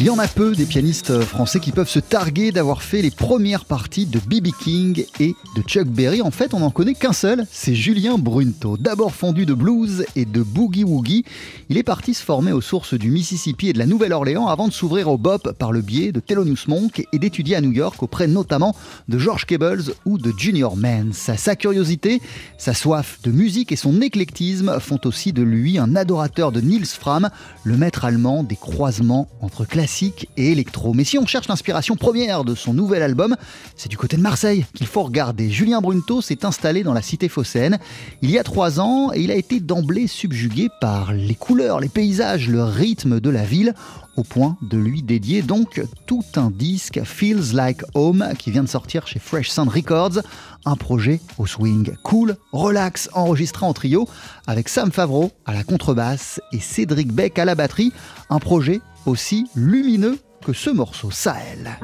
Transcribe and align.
Il 0.00 0.04
y 0.04 0.10
en 0.10 0.18
a 0.20 0.28
peu 0.28 0.54
des 0.54 0.64
pianistes 0.64 1.22
français 1.22 1.58
qui 1.58 1.72
peuvent 1.72 1.88
se 1.88 1.98
targuer 1.98 2.52
d'avoir 2.52 2.84
fait 2.84 3.02
les 3.02 3.10
premières 3.10 3.64
parties 3.64 4.06
de 4.06 4.20
B.B. 4.20 4.50
King 4.62 5.04
et 5.18 5.34
de 5.56 5.62
Chuck 5.62 5.88
Berry. 5.88 6.22
En 6.22 6.30
fait, 6.30 6.54
on 6.54 6.60
n'en 6.60 6.70
connaît 6.70 6.94
qu'un 6.94 7.12
seul, 7.12 7.44
c'est 7.50 7.74
Julien 7.74 8.16
Brunto. 8.16 8.76
D'abord 8.76 9.12
fondu 9.12 9.44
de 9.44 9.54
blues 9.54 10.06
et 10.14 10.24
de 10.24 10.40
boogie-woogie, 10.40 11.24
il 11.68 11.76
est 11.76 11.82
parti 11.82 12.14
se 12.14 12.22
former 12.22 12.52
aux 12.52 12.60
sources 12.60 12.94
du 12.94 13.10
Mississippi 13.10 13.70
et 13.70 13.72
de 13.72 13.80
la 13.80 13.86
Nouvelle-Orléans 13.86 14.46
avant 14.46 14.68
de 14.68 14.72
s'ouvrir 14.72 15.08
au 15.08 15.18
bop 15.18 15.50
par 15.58 15.72
le 15.72 15.80
biais 15.80 16.12
de 16.12 16.20
Thelonious 16.20 16.68
Monk 16.68 17.04
et 17.12 17.18
d'étudier 17.18 17.56
à 17.56 17.60
New 17.60 17.72
York 17.72 18.00
auprès 18.00 18.28
notamment 18.28 18.76
de 19.08 19.18
George 19.18 19.46
Cables 19.46 19.82
ou 20.04 20.16
de 20.16 20.32
Junior 20.38 20.76
Mans. 20.76 21.10
Sa 21.12 21.56
curiosité, 21.56 22.22
sa 22.56 22.72
soif 22.72 23.18
de 23.24 23.32
musique 23.32 23.72
et 23.72 23.76
son 23.76 24.00
éclectisme 24.00 24.78
font 24.78 25.00
aussi 25.06 25.32
de 25.32 25.42
lui 25.42 25.76
un 25.76 25.96
adorateur 25.96 26.52
de 26.52 26.60
Niels 26.60 26.86
Fram, 26.86 27.30
le 27.64 27.76
maître 27.76 28.04
allemand 28.04 28.44
des 28.44 28.54
croisements 28.54 29.28
entre 29.40 29.64
classiques 29.64 29.87
et 30.36 30.52
électro. 30.52 30.92
Mais 30.92 31.04
si 31.04 31.18
on 31.18 31.26
cherche 31.26 31.48
l'inspiration 31.48 31.96
première 31.96 32.44
de 32.44 32.54
son 32.54 32.74
nouvel 32.74 33.02
album, 33.02 33.36
c'est 33.76 33.88
du 33.88 33.96
côté 33.96 34.16
de 34.16 34.22
Marseille 34.22 34.66
qu'il 34.74 34.86
faut 34.86 35.02
regarder. 35.02 35.50
Julien 35.50 35.80
Brunto 35.80 36.20
s'est 36.20 36.44
installé 36.44 36.82
dans 36.82 36.92
la 36.92 37.02
cité 37.02 37.28
phocéenne 37.28 37.78
il 38.22 38.30
y 38.30 38.38
a 38.38 38.44
trois 38.44 38.80
ans 38.80 39.10
et 39.12 39.20
il 39.20 39.30
a 39.30 39.34
été 39.34 39.60
d'emblée 39.60 40.06
subjugué 40.06 40.68
par 40.80 41.12
les 41.12 41.34
couleurs, 41.34 41.80
les 41.80 41.88
paysages, 41.88 42.48
le 42.48 42.62
rythme 42.62 43.20
de 43.20 43.30
la 43.30 43.44
ville 43.44 43.74
au 44.18 44.24
point 44.24 44.56
de 44.62 44.76
lui 44.76 45.02
dédier 45.02 45.42
donc 45.42 45.80
tout 46.06 46.24
un 46.34 46.50
disque 46.50 47.00
Feels 47.04 47.54
Like 47.54 47.82
Home 47.94 48.30
qui 48.36 48.50
vient 48.50 48.64
de 48.64 48.68
sortir 48.68 49.06
chez 49.06 49.20
Fresh 49.20 49.50
Sound 49.50 49.70
Records, 49.70 50.18
un 50.64 50.74
projet 50.74 51.20
au 51.38 51.46
swing 51.46 51.92
cool, 52.02 52.36
relax, 52.50 53.08
enregistré 53.12 53.64
en 53.64 53.72
trio 53.72 54.08
avec 54.48 54.68
Sam 54.68 54.90
Favreau 54.90 55.30
à 55.46 55.54
la 55.54 55.62
contrebasse 55.62 56.40
et 56.52 56.58
Cédric 56.58 57.12
Beck 57.12 57.38
à 57.38 57.44
la 57.44 57.54
batterie, 57.54 57.92
un 58.28 58.40
projet 58.40 58.80
aussi 59.06 59.48
lumineux 59.54 60.18
que 60.44 60.52
ce 60.52 60.70
morceau 60.70 61.10
Sahel. 61.10 61.78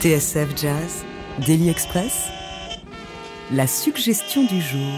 TSF 0.00 0.56
Jazz, 0.56 1.04
Daily 1.46 1.68
Express, 1.68 2.30
la 3.52 3.66
suggestion 3.66 4.44
du 4.46 4.58
jour. 4.62 4.88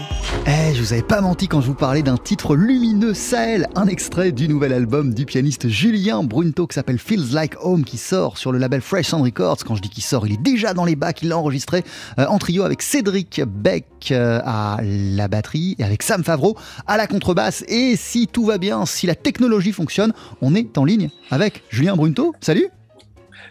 Eh, 0.47 0.73
je 0.73 0.81
vous 0.81 0.93
avais 0.93 1.01
pas 1.01 1.19
menti 1.19 1.49
quand 1.49 1.59
je 1.59 1.67
vous 1.67 1.75
parlais 1.75 2.03
d'un 2.03 2.15
titre 2.15 2.55
lumineux 2.55 3.13
Sahel, 3.13 3.67
un 3.75 3.87
extrait 3.87 4.31
du 4.31 4.47
nouvel 4.47 4.71
album 4.71 5.13
du 5.13 5.25
pianiste 5.25 5.67
Julien 5.67 6.23
Brunto 6.23 6.67
qui 6.67 6.75
s'appelle 6.75 6.99
Feels 6.99 7.33
Like 7.33 7.55
Home 7.59 7.83
qui 7.83 7.97
sort 7.97 8.37
sur 8.37 8.53
le 8.53 8.59
label 8.59 8.79
Fresh 8.79 9.07
Sound 9.07 9.25
Records. 9.25 9.65
Quand 9.65 9.75
je 9.75 9.81
dis 9.81 9.89
qu'il 9.89 10.05
sort, 10.05 10.25
il 10.25 10.35
est 10.35 10.41
déjà 10.41 10.73
dans 10.73 10.85
les 10.85 10.95
bacs, 10.95 11.21
il 11.21 11.27
l'a 11.27 11.37
enregistré 11.37 11.83
euh, 12.17 12.25
en 12.27 12.37
trio 12.37 12.63
avec 12.63 12.81
Cédric 12.81 13.41
Beck 13.45 13.85
euh, 14.11 14.39
à 14.45 14.77
la 14.81 15.27
batterie 15.27 15.75
et 15.79 15.83
avec 15.83 16.01
Sam 16.01 16.23
Favreau 16.23 16.55
à 16.87 16.95
la 16.95 17.07
contrebasse. 17.07 17.65
Et 17.67 17.97
si 17.97 18.27
tout 18.27 18.45
va 18.45 18.57
bien, 18.57 18.85
si 18.85 19.05
la 19.05 19.15
technologie 19.15 19.73
fonctionne, 19.73 20.13
on 20.41 20.55
est 20.55 20.77
en 20.77 20.85
ligne 20.85 21.09
avec 21.29 21.63
Julien 21.69 21.97
Brunto. 21.97 22.33
Salut 22.39 22.69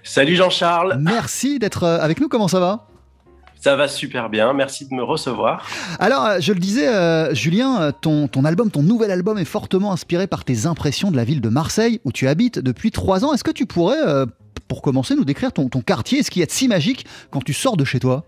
Salut 0.05 0.35
Jean-Charles. 0.35 0.97
Merci 1.01 1.59
d'être 1.59 1.85
euh, 1.85 2.01
avec 2.01 2.21
nous. 2.21 2.29
Comment 2.29 2.49
ça 2.49 2.59
va? 2.59 2.89
Ça 3.61 3.77
va 3.77 3.87
super 3.87 4.29
bien, 4.29 4.53
merci 4.53 4.89
de 4.89 4.95
me 4.95 5.05
recevoir. 5.05 5.65
Alors, 6.01 6.27
euh, 6.27 6.41
je 6.41 6.53
le 6.53 6.59
disais, 6.59 6.89
euh, 6.89 7.33
Julien, 7.33 7.93
ton, 8.01 8.27
ton 8.27 8.45
album, 8.45 8.73
ton 8.73 8.83
nouvel 8.83 9.13
album 9.13 9.39
est 9.39 9.45
fortement 9.45 9.93
inspiré 9.93 10.27
par 10.27 10.45
tes 10.45 10.67
impressions 10.67 11.13
de 11.13 11.17
la 11.17 11.23
ville 11.23 11.41
de 11.41 11.49
Marseille, 11.49 12.01
où 12.05 12.11
tu 12.11 12.27
habites 12.27 12.59
depuis 12.59 12.91
trois 12.91 13.25
ans. 13.25 13.33
Est-ce 13.33 13.45
que 13.45 13.53
tu 13.53 13.67
pourrais, 13.67 13.99
pour 14.67 14.83
commencer, 14.83 15.15
nous 15.15 15.25
décrire 15.25 15.53
ton, 15.53 15.69
ton 15.69 15.81
quartier 15.81 16.19
et 16.19 16.23
ce 16.25 16.33
qu'il 16.33 16.41
y 16.41 16.43
a 16.43 16.47
de 16.47 16.51
si 16.51 16.67
magique 16.67 17.07
quand 17.31 17.45
tu 17.45 17.53
sors 17.53 17.77
de 17.77 17.85
chez 17.85 18.01
toi? 18.01 18.25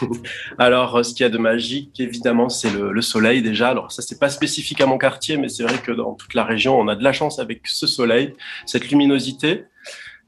Alors, 0.58 1.02
ce 1.02 1.14
qu'il 1.14 1.24
y 1.24 1.26
a 1.26 1.30
de 1.30 1.38
magique, 1.38 1.98
évidemment, 1.98 2.50
c'est 2.50 2.70
le, 2.70 2.92
le, 2.92 3.00
soleil 3.00 3.40
déjà. 3.40 3.70
Alors, 3.70 3.92
ça, 3.92 4.02
c'est 4.02 4.18
pas 4.18 4.28
spécifique 4.28 4.82
à 4.82 4.86
mon 4.86 4.98
quartier, 4.98 5.38
mais 5.38 5.48
c'est 5.48 5.62
vrai 5.62 5.78
que 5.78 5.92
dans 5.92 6.12
toute 6.12 6.34
la 6.34 6.44
région, 6.44 6.78
on 6.78 6.88
a 6.88 6.96
de 6.96 7.04
la 7.04 7.14
chance 7.14 7.38
avec 7.38 7.62
ce 7.66 7.86
soleil, 7.86 8.34
cette 8.66 8.90
luminosité 8.90 9.64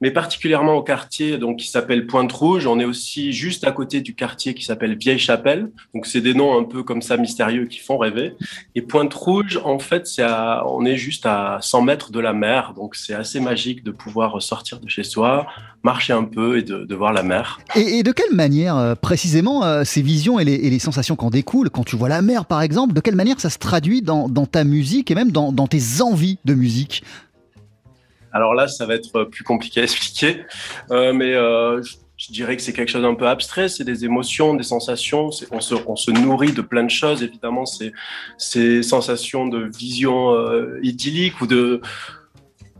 mais 0.00 0.10
particulièrement 0.10 0.74
au 0.74 0.82
quartier 0.82 1.38
donc 1.38 1.58
qui 1.58 1.68
s'appelle 1.68 2.06
Pointe 2.06 2.32
Rouge. 2.32 2.66
On 2.66 2.78
est 2.80 2.84
aussi 2.84 3.32
juste 3.32 3.64
à 3.64 3.72
côté 3.72 4.00
du 4.00 4.14
quartier 4.14 4.54
qui 4.54 4.64
s'appelle 4.64 4.96
Vieille 4.96 5.18
Chapelle. 5.18 5.70
Donc 5.94 6.06
c'est 6.06 6.20
des 6.20 6.34
noms 6.34 6.58
un 6.58 6.64
peu 6.64 6.82
comme 6.82 7.02
ça 7.02 7.16
mystérieux 7.16 7.66
qui 7.66 7.78
font 7.78 7.98
rêver. 7.98 8.34
Et 8.74 8.82
Pointe 8.82 9.12
Rouge, 9.12 9.60
en 9.64 9.78
fait, 9.78 10.06
c'est 10.06 10.24
on 10.66 10.84
est 10.84 10.96
juste 10.96 11.26
à 11.26 11.58
100 11.60 11.82
mètres 11.82 12.12
de 12.12 12.20
la 12.20 12.32
mer, 12.32 12.72
donc 12.76 12.94
c'est 12.94 13.14
assez 13.14 13.40
magique 13.40 13.84
de 13.84 13.90
pouvoir 13.90 14.40
sortir 14.40 14.80
de 14.80 14.88
chez 14.88 15.04
soi, 15.04 15.46
marcher 15.82 16.12
un 16.12 16.24
peu 16.24 16.58
et 16.58 16.62
de, 16.62 16.94
voir 16.94 17.12
la 17.12 17.22
mer. 17.22 17.60
Et, 17.76 18.02
de 18.02 18.12
quelle 18.12 18.34
manière 18.34 18.76
euh, 18.76 18.94
précisément 18.94 19.64
euh, 19.64 19.84
ces 19.84 20.02
visions 20.02 20.38
et 20.38 20.44
les, 20.44 20.78
sensations 20.78 21.14
qu'en 21.14 21.30
découlent 21.30 21.68
quand 21.68 21.84
tu 21.84 21.96
vois 21.96 22.08
la 22.08 22.22
mer 22.22 22.46
par 22.46 22.62
exemple, 22.62 22.94
de 22.94 23.00
quelle 23.00 23.16
manière 23.16 23.38
ça 23.38 23.50
se 23.50 23.58
traduit 23.58 24.02
dans, 24.02 24.28
ta 24.46 24.64
musique 24.64 25.10
et 25.10 25.14
même 25.14 25.30
dans 25.30 25.66
tes 25.66 26.00
envies 26.00 26.38
de 26.44 26.54
musique? 26.54 27.02
Alors 28.32 28.54
là, 28.54 28.68
ça 28.68 28.86
va 28.86 28.94
être 28.94 29.24
plus 29.24 29.44
compliqué 29.44 29.80
à 29.80 29.84
expliquer, 29.84 30.44
euh, 30.90 31.12
mais 31.12 31.34
euh, 31.34 31.82
je, 32.16 32.32
dirais 32.32 32.56
que 32.56 32.62
c'est 32.62 32.72
quelque 32.72 32.90
chose 32.90 33.02
d'un 33.02 33.14
peu 33.14 33.28
abstrait. 33.28 33.68
C'est 33.68 33.84
des 33.84 34.04
émotions, 34.04 34.54
des 34.54 34.62
sensations. 34.62 35.30
On 35.50 35.60
se, 35.60 36.10
nourrit 36.10 36.52
de 36.52 36.62
plein 36.62 36.84
de 36.84 36.90
choses. 36.90 37.22
Évidemment, 37.22 37.66
c'est 37.66 37.92
ces 38.38 38.82
sensations 38.82 39.46
de 39.46 39.70
vision 39.76 40.30
euh, 40.34 40.78
idyllique 40.82 41.40
ou 41.40 41.46
de 41.46 41.80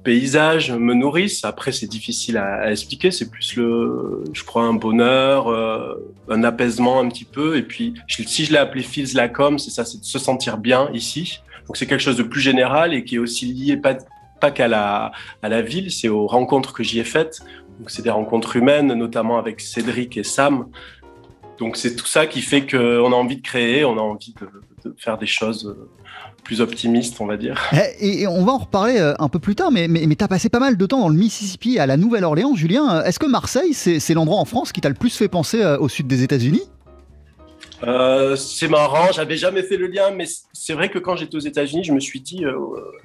paysage 0.03 0.71
me 0.73 0.95
nourrissent. 0.95 1.45
Après, 1.45 1.73
c'est 1.73 1.87
difficile 1.87 2.37
à, 2.37 2.71
expliquer. 2.71 3.11
C'est 3.11 3.31
plus 3.31 3.57
le, 3.57 4.25
je 4.33 4.45
crois, 4.45 4.63
un 4.63 4.75
bonheur, 4.75 5.49
euh, 5.49 5.95
un 6.29 6.43
apaisement 6.45 7.01
un 7.01 7.09
petit 7.09 7.25
peu. 7.25 7.57
Et 7.57 7.63
puis, 7.63 7.95
si 8.09 8.45
je 8.45 8.53
l'ai 8.53 8.59
appelé 8.59 8.83
Feels 8.83 9.19
Home, 9.39 9.59
c'est 9.59 9.71
ça, 9.71 9.85
c'est 9.85 9.99
de 9.99 10.05
se 10.05 10.19
sentir 10.19 10.59
bien 10.59 10.91
ici. 10.93 11.41
Donc, 11.67 11.77
c'est 11.77 11.87
quelque 11.87 12.03
chose 12.03 12.17
de 12.17 12.23
plus 12.23 12.41
général 12.41 12.95
et 12.95 13.05
qui 13.05 13.17
est 13.17 13.19
aussi 13.19 13.47
lié 13.47 13.77
pas 13.77 13.97
pas 14.41 14.51
qu'à 14.51 14.69
la, 14.69 15.13
à 15.43 15.49
la 15.49 15.63
ville, 15.63 15.91
c'est 15.91 16.09
aux 16.09 16.27
rencontres 16.27 16.73
que 16.73 16.83
j'y 16.83 16.99
ai 16.99 17.05
faites. 17.05 17.41
Donc, 17.79 17.91
c'est 17.91 18.03
des 18.03 18.11
rencontres 18.11 18.57
humaines, 18.57 18.93
notamment 18.95 19.39
avec 19.39 19.61
Cédric 19.61 20.17
et 20.17 20.25
Sam. 20.25 20.67
Donc, 21.59 21.77
c'est 21.77 21.95
tout 21.95 22.07
ça 22.07 22.27
qui 22.27 22.41
fait 22.41 22.67
qu'on 22.67 23.13
a 23.13 23.17
envie 23.17 23.37
de 23.37 23.43
créer, 23.43 23.85
on 23.85 23.97
a 23.99 24.01
envie 24.01 24.35
de, 24.41 24.95
faire 24.97 25.19
des 25.19 25.27
choses 25.27 25.77
plus 26.43 26.61
optimistes, 26.61 27.21
on 27.21 27.27
va 27.27 27.37
dire. 27.37 27.61
Et, 28.01 28.23
et 28.23 28.27
on 28.27 28.45
va 28.45 28.53
en 28.53 28.59
reparler 28.59 28.99
euh, 28.99 29.15
un 29.19 29.29
peu 29.29 29.39
plus 29.39 29.55
tard, 29.55 29.71
mais, 29.71 29.89
mais, 29.89 30.07
mais 30.07 30.17
tu 30.17 30.25
as 30.25 30.29
passé 30.29 30.49
pas 30.49 30.59
mal 30.59 30.77
de 30.77 30.87
temps 30.87 31.01
dans 31.01 31.09
le 31.09 31.15
Mississippi, 31.15 31.79
à 31.79 31.87
la 31.87 31.97
Nouvelle-Orléans. 31.97 32.55
Julien, 32.55 33.03
est-ce 33.05 33.19
que 33.19 33.27
Marseille, 33.27 33.75
c'est 33.75 34.15
l'endroit 34.15 34.39
en 34.39 34.45
France 34.45 34.73
qui 34.73 34.81
t'a 34.81 34.89
le 34.89 34.95
plus 34.95 35.17
fait 35.17 35.29
penser 35.29 35.63
euh, 35.63 35.79
au 35.79 35.89
sud 35.89 36.07
des 36.07 36.23
États-Unis? 36.23 36.63
Euh, 37.83 38.37
c'est 38.37 38.69
marrant, 38.69 39.11
j'avais 39.13 39.37
jamais 39.37 39.63
fait 39.63 39.77
le 39.77 39.87
lien, 39.87 40.11
mais 40.11 40.27
c'est 40.53 40.75
vrai 40.75 40.91
que 40.91 40.99
quand 40.99 41.17
j'étais 41.17 41.37
aux 41.37 41.41
États-Unis, 41.41 41.85
je 41.85 41.93
me 41.93 42.01
suis 42.01 42.21
dit, 42.21 42.45
euh, 42.45 42.55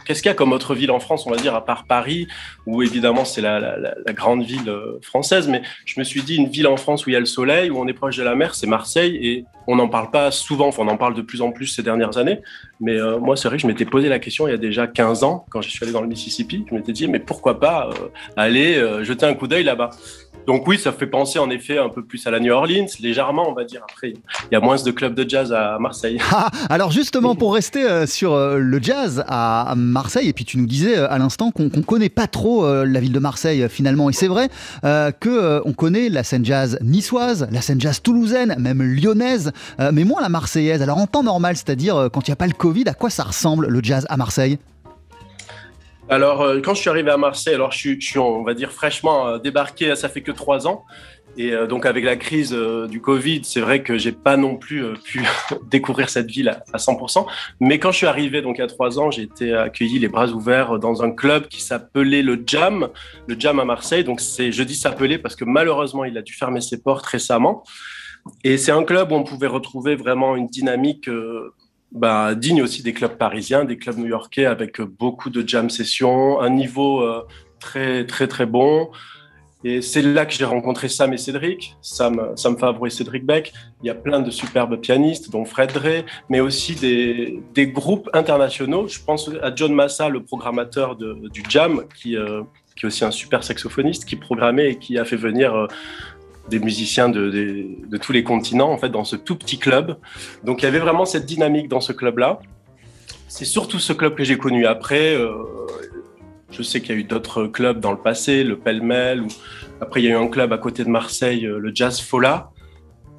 qu'est-ce 0.06 0.22
qu'il 0.22 0.30
y 0.30 0.32
a 0.32 0.36
comme 0.36 0.52
autre 0.52 0.76
ville 0.76 0.92
en 0.92 1.00
France, 1.00 1.26
on 1.26 1.32
va 1.32 1.38
dire, 1.38 1.56
à 1.56 1.64
part 1.64 1.86
Paris, 1.86 2.28
où 2.66 2.82
évidemment 2.82 3.24
c'est 3.24 3.42
la, 3.42 3.60
la, 3.60 4.14
grande 4.14 4.44
ville 4.44 4.70
euh, 4.70 5.00
française, 5.02 5.48
mais 5.48 5.62
je 5.86 6.00
me 6.00 6.04
suis 6.04 6.22
dit, 6.24 6.36
une 6.36 6.50
ville 6.50 6.68
en 6.68 6.78
France 6.78 7.06
où 7.06 7.10
il 7.10 7.14
y 7.14 7.16
a 7.16 7.20
le 7.20 7.26
soleil, 7.26 7.70
où 7.70 7.80
on 7.80 7.88
est 7.88 7.94
proche 7.94 8.18
de 8.18 8.24
la 8.24 8.36
mer, 8.36 8.56
c'est 8.56 8.68
Marseille, 8.68 9.18
et 9.22 9.46
on 9.68 9.78
n'en 9.78 9.88
parle 9.88 10.12
pas 10.12 10.30
souvent, 10.32 10.68
enfin, 10.68 10.84
on 10.84 10.90
en 10.90 10.98
parle 10.98 11.16
de 11.16 11.22
plus 11.22 11.42
en 11.42 11.52
plus 11.52 11.68
ces 11.68 11.82
dernières 11.82 12.18
années, 12.18 12.42
mais 12.80 13.00
moi 13.20 13.36
c'est 13.36 13.48
vrai 13.48 13.58
que 13.58 13.64
je 13.64 13.68
m'étais 13.68 13.86
posé 13.86 14.10
la 14.10 14.20
question 14.20 14.48
il 14.48 14.52
y 14.52 14.54
a 14.54 14.58
déjà 14.58 14.86
15 14.86 15.24
ans, 15.24 15.44
quand 15.50 15.62
je 15.62 15.70
suis 15.70 15.84
allé 15.84 15.92
dans 15.92 16.02
le 16.02 16.08
Mississippi, 16.08 16.66
je 16.70 16.76
m'étais 16.76 16.92
dit, 16.92 17.08
mais 17.08 17.18
pourquoi 17.18 17.60
pas 17.60 17.90
aller 18.38 18.76
jeter 19.04 19.26
un 19.26 19.34
coup 19.34 19.48
d'œil 19.48 19.64
là-bas 19.64 19.90
donc 20.48 20.68
oui, 20.68 20.78
ça 20.78 20.92
fait 20.92 21.08
penser 21.08 21.40
en 21.40 21.50
effet 21.50 21.78
un 21.78 21.90
peu 21.90 22.04
plus 22.04 22.26
à 22.28 22.32
la 22.32 22.40
New 22.40 22.54
Orleans, 22.54 22.86
légèrement, 23.00 23.50
on 23.50 23.54
va 23.54 23.64
dire. 23.64 23.82
Après, 23.90 24.10
il 24.12 24.54
y 24.54 24.56
a 24.56 24.60
moins 24.60 24.76
de 24.82 24.92
clubs 24.92 25.16
de 25.16 25.28
jazz 25.28 25.52
à 25.54 25.78
Marseille. 25.80 26.20
Ah, 26.38 26.50
alors 26.70 26.92
justement, 26.92 27.34
pour 27.34 27.54
rester 27.54 27.86
euh, 27.86 28.06
sur 28.06 28.34
euh, 28.34 28.58
le 28.58 28.82
jazz 28.82 29.24
à 29.28 29.74
Marseille, 29.78 30.28
et 30.28 30.34
puis 30.34 30.44
tu 30.44 30.58
nous 30.58 30.66
disais 30.66 30.98
euh, 30.98 31.10
à 31.10 31.18
l'instant 31.18 31.52
qu'on 31.52 31.64
ne 31.64 31.82
connaît 31.82 32.10
pas 32.10 32.28
trop 32.28 32.66
la 32.84 33.00
ville 33.00 33.14
de 33.14 33.20
Marseille 33.20 33.68
finalement, 33.70 34.10
et 34.10 34.14
c'est 34.14 34.28
vrai 34.28 34.50
euh, 34.84 35.12
que 35.12 35.62
on 35.64 35.72
connaît 35.72 36.10
la 36.10 36.24
scène 36.24 36.44
jazz 36.44 36.78
niçoise, 36.82 37.48
la 37.52 37.62
scène 37.62 37.80
jazz 37.80 38.02
toulousaine, 38.02 38.56
même 38.60 38.82
lyonnaise, 38.82 39.54
mais 39.94 40.04
moins 40.04 40.22
la 40.22 40.30
marseillaise. 40.30 40.82
Alors 40.82 40.98
en 40.98 41.08
temps 41.08 41.24
normal, 41.24 41.56
c'est-à-dire 41.56 42.10
quand 42.12 42.28
il 42.28 42.32
n'y 42.32 42.34
a 42.34 42.38
pas 42.38 42.48
le 42.48 42.54
Covid, 42.54 42.84
à 42.88 42.94
quoi 42.94 43.10
ça 43.10 43.24
ressemble 43.24 43.68
le 43.68 43.80
jazz 43.82 44.06
à 44.10 44.18
Marseille? 44.18 44.58
Alors, 46.08 46.42
euh, 46.42 46.62
quand 46.62 46.76
je 46.76 46.82
suis 46.82 46.90
arrivé 46.90 47.10
à 47.10 47.18
Marseille, 47.18 47.56
alors 47.56 47.72
je 47.72 47.98
suis, 48.00 48.20
on 48.20 48.44
va 48.44 48.54
dire, 48.54 48.72
fraîchement 48.72 49.28
euh, 49.28 49.38
débarqué, 49.40 49.96
ça 49.96 50.08
fait 50.08 50.22
que 50.22 50.32
trois 50.32 50.68
ans. 50.68 50.84
Et 51.38 51.52
euh, 51.52 51.66
donc, 51.66 51.86
avec 51.88 52.06
la 52.06 52.16
crise 52.16 52.54
du 52.54 53.02
Covid, 53.02 53.42
c'est 53.44 53.60
vrai 53.60 53.82
que 53.82 53.98
j'ai 53.98 54.12
pas 54.12 54.38
non 54.38 54.56
plus 54.56 54.86
pu 55.04 55.24
découvrir 55.70 56.10
cette 56.10 56.28
ville 56.28 56.50
à, 56.50 56.64
à, 56.74 56.78
100%. 56.78 57.26
Mais 57.60 57.80
quand 57.80 57.92
je 57.92 57.98
suis 57.98 58.08
arrivé, 58.08 58.44
donc, 58.44 58.60
a 58.60 58.68
trois 58.68 59.00
ans, 59.00 59.10
j'ai 59.10 59.24
été 59.24 59.54
accueilli 59.54 59.98
les 59.98 60.08
bras 60.08 60.28
ouverts 60.28 60.78
dans 60.78 61.04
un 61.04 61.12
club 61.12 61.48
qui 61.48 61.62
s'appelait 61.62 62.22
le 62.22 62.42
Jam, 62.46 62.90
le 63.28 63.36
Jam 63.40 63.60
à 63.60 63.66
Marseille. 63.66 64.04
Donc, 64.04 64.22
c'est, 64.22 64.52
je 64.52 64.62
dis 64.62 64.76
s'appelait 64.76 65.18
parce 65.18 65.36
que 65.36 65.44
malheureusement, 65.44 66.06
il 66.06 66.18
a 66.18 66.22
dû 66.22 66.34
fermer 66.34 66.62
ses 66.62 66.82
portes 66.82 67.06
récemment. 67.06 67.64
Et 68.44 68.58
c'est 68.58 68.72
un 68.72 68.84
club 68.84 69.12
où 69.12 69.16
on 69.16 69.24
pouvait 69.24 69.48
retrouver 69.48 69.96
vraiment 69.96 70.36
une 70.36 70.48
dynamique 70.48 71.10
bah, 71.96 72.36
digne 72.36 72.62
aussi 72.62 72.84
des 72.84 72.94
clubs 72.94 73.18
parisiens, 73.18 73.66
des 73.66 73.78
clubs 73.78 73.98
new-yorkais 73.98 74.46
avec 74.46 74.82
beaucoup 74.82 75.30
de 75.30 75.48
jam 75.48 75.70
sessions, 75.70 76.40
un 76.42 76.50
niveau 76.50 77.02
euh, 77.02 77.26
très 77.60 78.06
très 78.06 78.28
très 78.28 78.46
bon. 78.46 78.90
Et 79.64 79.82
c'est 79.82 80.04
là 80.04 80.28
que 80.28 80.34
j'ai 80.34 80.46
rencontré 80.46 80.90
Sam 80.90 81.14
et 81.14 81.18
Cédric, 81.18 81.76
Sam, 81.82 82.34
Sam 82.36 82.56
Favre 82.56 82.86
et 82.86 82.92
Cédric 82.92 83.26
Beck. 83.26 83.52
Il 83.82 83.88
y 83.88 83.90
a 83.90 83.96
plein 83.96 84.20
de 84.20 84.30
superbes 84.30 84.80
pianistes, 84.80 85.32
dont 85.32 85.44
Fred 85.44 85.72
Dre, 85.74 86.06
mais 86.30 86.40
aussi 86.40 86.76
des, 86.76 87.68
groupes 87.68 88.08
internationaux. 88.14 88.88
Je 88.88 89.00
pense 89.04 89.32
à 89.42 89.56
John 89.56 89.74
Massa, 89.74 90.08
le 90.08 90.22
programmateur 90.22 90.96
du 90.96 91.44
Jam, 91.50 91.84
qui, 92.00 92.16
euh, 92.16 92.44
qui 92.76 92.86
est 92.86 92.88
aussi 92.88 93.06
un 93.06 93.12
super 93.12 93.44
saxophoniste, 93.44 94.06
qui 94.06 94.18
programmait 94.18 94.72
et 94.72 94.78
qui 94.78 95.00
a 95.00 95.06
fait 95.06 95.16
venir 95.16 95.56
euh, 95.56 95.68
des 96.50 96.60
musiciens 96.60 97.10
de, 97.10 97.30
de, 97.30 97.66
de, 97.88 97.98
tous 97.98 98.12
les 98.12 98.24
continents 98.24 98.72
en 98.72 98.78
fait 98.78 98.90
dans 98.90 99.04
ce 99.04 99.16
tout 99.16 99.36
petit 99.36 99.58
club. 99.58 99.98
Donc 100.44 100.62
il 100.62 100.66
y 100.66 100.68
avait 100.68 100.80
vraiment 100.80 101.06
cette 101.06 101.26
dynamique 101.26 101.68
dans 101.68 101.82
ce 101.82 101.92
club-là. 101.92 102.40
C'est 103.28 103.46
surtout 103.46 103.80
ce 103.80 103.94
club 103.94 104.16
que 104.16 104.24
j'ai 104.24 104.38
connu 104.38 104.66
après. 104.66 105.16
Euh, 105.16 105.32
je 106.52 106.62
sais 106.62 106.82
qu'il 106.82 106.96
y 106.96 106.98
a 106.98 107.02
eu 107.02 107.04
d'autres 107.04 107.48
clubs 107.48 107.80
dans 107.80 107.92
le 107.92 107.98
passé, 107.98 108.44
le 108.44 108.58
Pêle-Mêle. 108.58 109.22
Ou... 109.22 109.28
Après 109.82 110.02
il 110.02 110.06
y 110.06 110.08
a 110.08 110.12
eu 110.12 110.18
un 110.24 110.28
club 110.28 110.54
à 110.54 110.58
côté 110.58 110.84
de 110.84 110.90
Marseille, 110.90 111.42
le 111.42 111.72
Jazz 111.74 112.00
Fola. 112.00 112.52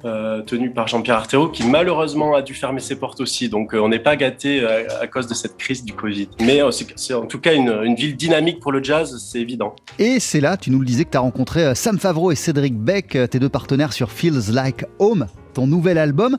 Euh, 0.05 0.43
tenu 0.43 0.69
par 0.69 0.87
Jean-Pierre 0.87 1.15
Arthéo, 1.15 1.49
qui 1.49 1.65
malheureusement 1.65 2.35
a 2.35 2.43
dû 2.43 2.53
fermer 2.53 2.81
ses 2.81 2.97
portes 2.97 3.19
aussi. 3.19 3.49
Donc 3.49 3.73
euh, 3.73 3.79
on 3.79 3.89
n'est 3.89 3.97
pas 3.97 4.15
gâté 4.15 4.63
à, 4.63 4.69
euh, 4.69 4.87
à, 5.01 5.07
cause 5.07 5.25
de 5.25 5.33
cette 5.33 5.57
crise 5.57 5.83
du 5.83 5.93
Covid. 5.93 6.29
Mais 6.39 6.61
euh, 6.61 6.69
c'est 6.95 7.15
en 7.15 7.25
tout 7.25 7.39
cas 7.39 7.55
une, 7.55 7.95
ville 7.95 8.15
dynamique 8.15 8.59
pour 8.59 8.71
le 8.71 8.83
jazz, 8.83 9.17
c'est 9.17 9.39
évident. 9.39 9.75
Et 9.97 10.19
c'est 10.19 10.39
là, 10.39 10.55
tu 10.55 10.69
nous 10.69 10.79
le 10.79 10.85
disais, 10.85 11.03
que 11.03 11.09
tu 11.09 11.17
as 11.17 11.21
rencontré 11.21 11.73
Sam 11.73 11.97
Favreau 11.97 12.31
et 12.31 12.35
Cédric 12.35 12.77
Beck, 12.77 13.17
tes 13.31 13.39
deux 13.39 13.49
partenaires 13.49 13.91
sur 13.91 14.11
Feels 14.11 14.53
Like 14.53 14.85
Home 14.99 15.25
ton 15.53 15.65
nouvel 15.65 15.97
album. 15.97 16.37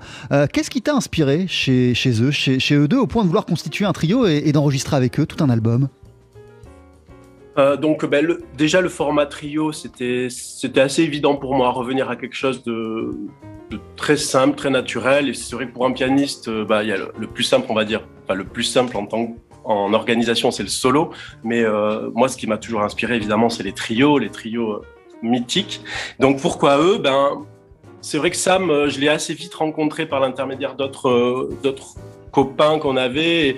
Qu'est-ce 0.53 0.71
qui 0.71 0.81
t'a 0.81 0.95
inspiré 0.95 1.47
chez, 1.49 1.93
eux, 2.21 2.31
chez, 2.31 2.75
eux 2.77 2.87
deux, 2.87 2.99
au 2.99 3.09
point 3.09 3.25
de 3.25 3.27
vouloir 3.27 3.47
constituer 3.47 3.85
un 3.85 3.93
trio 3.93 4.27
et 4.27 4.53
d'enregistrer 4.53 4.95
avec 4.95 5.19
eux 5.19 5.27
tout 5.27 5.43
un 5.43 5.50
album? 5.50 5.88
Euh, 7.59 7.77
donc 7.77 8.05
ben, 8.07 8.37
déjà 8.57 8.81
le 8.81 8.88
format 8.88 9.27
trio, 9.27 9.73
c'était 9.73 10.29
assez 10.77 11.03
évident 11.03 11.37
pour 11.37 11.55
moi, 11.55 11.71
revenir 11.71 12.09
à 12.09 12.17
quelque 12.17 12.37
chose 12.37 12.62
de, 12.62 13.11
très 13.97 14.17
simple, 14.17 14.57
très 14.57 14.71
naturel. 14.71 15.29
Et 15.29 15.35
c'est 15.35 15.57
vrai 15.57 15.67
que 15.67 15.73
pour 15.73 15.87
un 15.87 15.93
pianiste, 15.93 16.49
euh, 16.49 16.65
bah, 16.65 16.83
il 16.83 16.88
y 16.88 16.93
a 16.93 16.97
le, 16.97 17.27
plus 17.27 17.45
simple, 17.45 17.67
on 17.69 17.75
va 17.75 17.85
dire, 17.85 18.03
enfin, 18.25 18.35
le 18.35 18.45
plus 18.45 18.65
simple 18.65 18.97
en 18.97 19.07
tant 19.07 19.35
en 19.65 19.93
organisation, 19.93 20.50
c'est 20.50 20.62
le 20.62 20.69
solo. 20.69 21.11
Mais 21.45 21.62
euh, 21.62 22.11
moi, 22.15 22.29
ce 22.29 22.37
qui 22.37 22.47
m'a 22.47 22.59
toujours 22.59 22.83
inspiré, 22.83 23.17
évidemment, 23.17 23.50
c'est 23.50 23.65
les 23.65 23.73
trios. 23.73 24.19
Les 24.19 24.31
trios, 24.31 24.83
mythiques. 25.21 25.83
Donc 26.21 26.41
pourquoi 26.41 26.79
eux? 26.79 26.99
Ben 26.99 27.45
c'est 28.00 28.19
vrai 28.19 28.31
que 28.31 28.37
Sam, 28.37 28.88
je 28.88 29.00
l'ai 29.00 29.09
assez 29.09 29.35
vite 29.35 29.53
rencontré 29.55 30.07
par 30.07 30.21
l'intermédiaire 30.21 30.77
d'autres 30.77 31.50
d'autres 31.65 31.97
copains 32.31 32.79
qu'on 32.79 32.97
avait. 32.97 33.57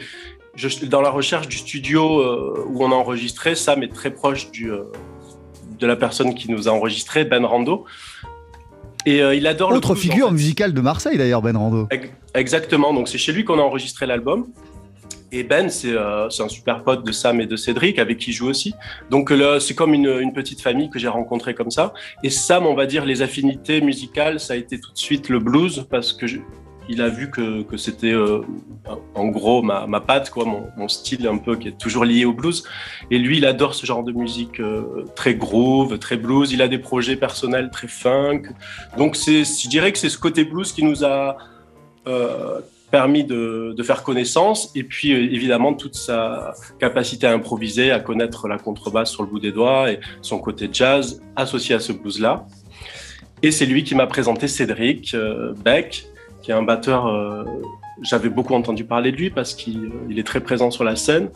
Je, 0.69 0.87
dans 0.87 1.01
la 1.01 1.11
recherche 1.11 1.49
du 1.49 1.57
studio 1.57 2.21
euh, 2.21 2.67
où 2.69 2.85
on 2.85 2.93
a 2.93 2.95
enregistré, 2.95 3.55
Sam 3.55 3.83
est 3.83 3.93
très 3.93 4.11
proche 4.11 4.51
du, 4.51 4.71
de 5.79 5.87
la 5.87 5.97
personne 5.97 6.35
qui 6.35 6.51
nous 6.51 6.69
a 6.69 6.73
enregistré, 6.73 7.25
Ben 7.25 7.45
Rando. 7.45 7.85
Et 9.07 9.21
il 9.21 9.47
adore 9.47 9.73
Autre 9.73 9.95
figure 9.95 10.31
musicale 10.31 10.75
de 10.75 10.81
Marseille 10.83 11.17
d'ailleurs, 11.17 11.41
Ben 11.41 11.57
Rando. 11.57 11.89
Exactement, 12.35 12.93
donc 12.93 13.09
c'est 13.09 13.17
chez 13.17 13.33
lui 13.33 13.45
qu'on 13.45 13.59
a 13.59 13.63
enregistré 13.63 14.05
l'album. 14.05 14.49
Et 15.33 15.43
Ben, 15.43 15.71
c'est 15.71 15.97
un 15.97 16.49
super 16.49 16.85
pote 16.85 17.07
de 17.07 17.13
Sam 17.13 17.41
et 17.41 17.47
de 17.47 17.57
Cédric, 17.57 17.99
avec 17.99 18.19
qui 18.19 18.31
il 18.31 18.35
joue 18.35 18.49
aussi. 18.49 18.75
Donc 19.11 19.33
c'est 19.61 19.75
comme 19.75 19.95
une, 19.95 20.19
une, 20.21 20.35
petite 20.35 20.61
famille 20.61 20.91
que 20.91 20.99
j'ai 20.99 21.09
rencontrée 21.09 21.55
comme 21.55 21.71
ça. 21.71 21.95
Et 22.23 22.29
Sam, 22.29 22.67
on 22.67 22.75
va 22.75 22.85
dire, 22.85 23.07
les 23.07 23.23
affinités 23.23 23.81
musicales, 23.81 24.39
ça 24.39 24.53
a 24.53 24.57
été 24.57 24.79
tout 24.79 24.93
de 24.93 24.99
suite 24.99 25.31
le 25.31 25.39
blues, 25.39 25.87
parce 25.89 26.13
que 26.13 26.27
il 26.91 27.01
a 27.03 27.09
vu 27.09 27.31
que, 27.31 27.63
que 27.63 27.77
c'était 27.77 28.13
euh, 28.13 28.41
en 29.15 29.29
gros 29.29 29.63
ma, 29.63 29.87
ma 29.87 30.01
patte, 30.01 30.29
quoi, 30.31 30.45
mon, 30.45 30.89
style 30.89 31.27
un 31.29 31.39
peu 31.39 31.57
qui 31.57 31.69
est 31.69 31.79
toujours 31.79 32.05
lié 32.05 32.25
au 32.25 32.33
blues. 32.33 32.65
Et 33.13 33.19
lui, 33.19 33.39
il 33.39 33.47
adore 33.47 33.75
ce 33.75 33.87
genre 33.87 34.03
de 34.03 34.11
musique 34.11 34.59
euh, 34.59 35.05
très 35.15 35.37
groove, 35.37 35.99
très 35.99 36.17
blues. 36.17 36.53
Il 36.53 36.63
a 36.63 36.69
des 36.69 36.79
projets 36.79 37.15
personnels 37.15 37.71
très 37.71 37.87
funk. 37.87 38.43
Donc 38.99 39.15
c'est, 39.15 39.45
je 39.45 39.69
dirais 39.69 39.93
que 39.93 39.99
c'est 39.99 40.09
ce 40.09 40.19
côté 40.19 40.45
blues 40.45 40.73
qui 40.73 40.83
nous 40.83 41.05
a 41.05 41.37
euh, 42.09 42.59
permis 42.91 43.23
de, 43.23 43.73
de, 43.77 43.83
faire 43.85 44.03
connaissance 44.03 44.73
et 44.75 44.83
puis 44.83 45.13
évidemment 45.13 45.75
toute 45.75 45.95
sa 45.95 46.55
capacité 46.81 47.29
à 47.29 47.33
improviser, 47.33 47.93
à 47.93 48.01
connaître 48.01 48.49
la 48.49 48.59
contrebasse 48.59 49.13
sur 49.13 49.23
le 49.23 49.29
bout 49.29 49.39
des 49.39 49.53
doigts 49.53 49.93
et 49.93 50.01
son 50.23 50.41
côté 50.41 50.69
jazz 50.73 51.23
associé 51.37 51.77
à 51.77 51.79
ce 51.79 51.93
blues-là. 51.93 52.49
Et 53.43 53.53
c'est 53.53 53.67
lui 53.67 53.85
qui 53.85 53.95
m'a 53.95 54.09
présenté 54.09 54.49
Cédric 54.49 55.15
Beck, 55.65 56.10
qui 56.43 56.51
est 56.51 56.55
un 56.55 56.63
batteur, 56.63 57.07
euh, 57.07 57.45
j'avais 58.03 58.29
beaucoup 58.29 58.55
entendu 58.55 58.85
parler 58.85 59.13
de 59.13 59.17
lui 59.17 59.31
parce 59.31 59.55
qu'il 59.55 59.93
est 60.17 60.27
très 60.27 60.41
présent 60.41 60.71
sur 60.71 60.85
la 60.85 60.97
scène 60.97 61.31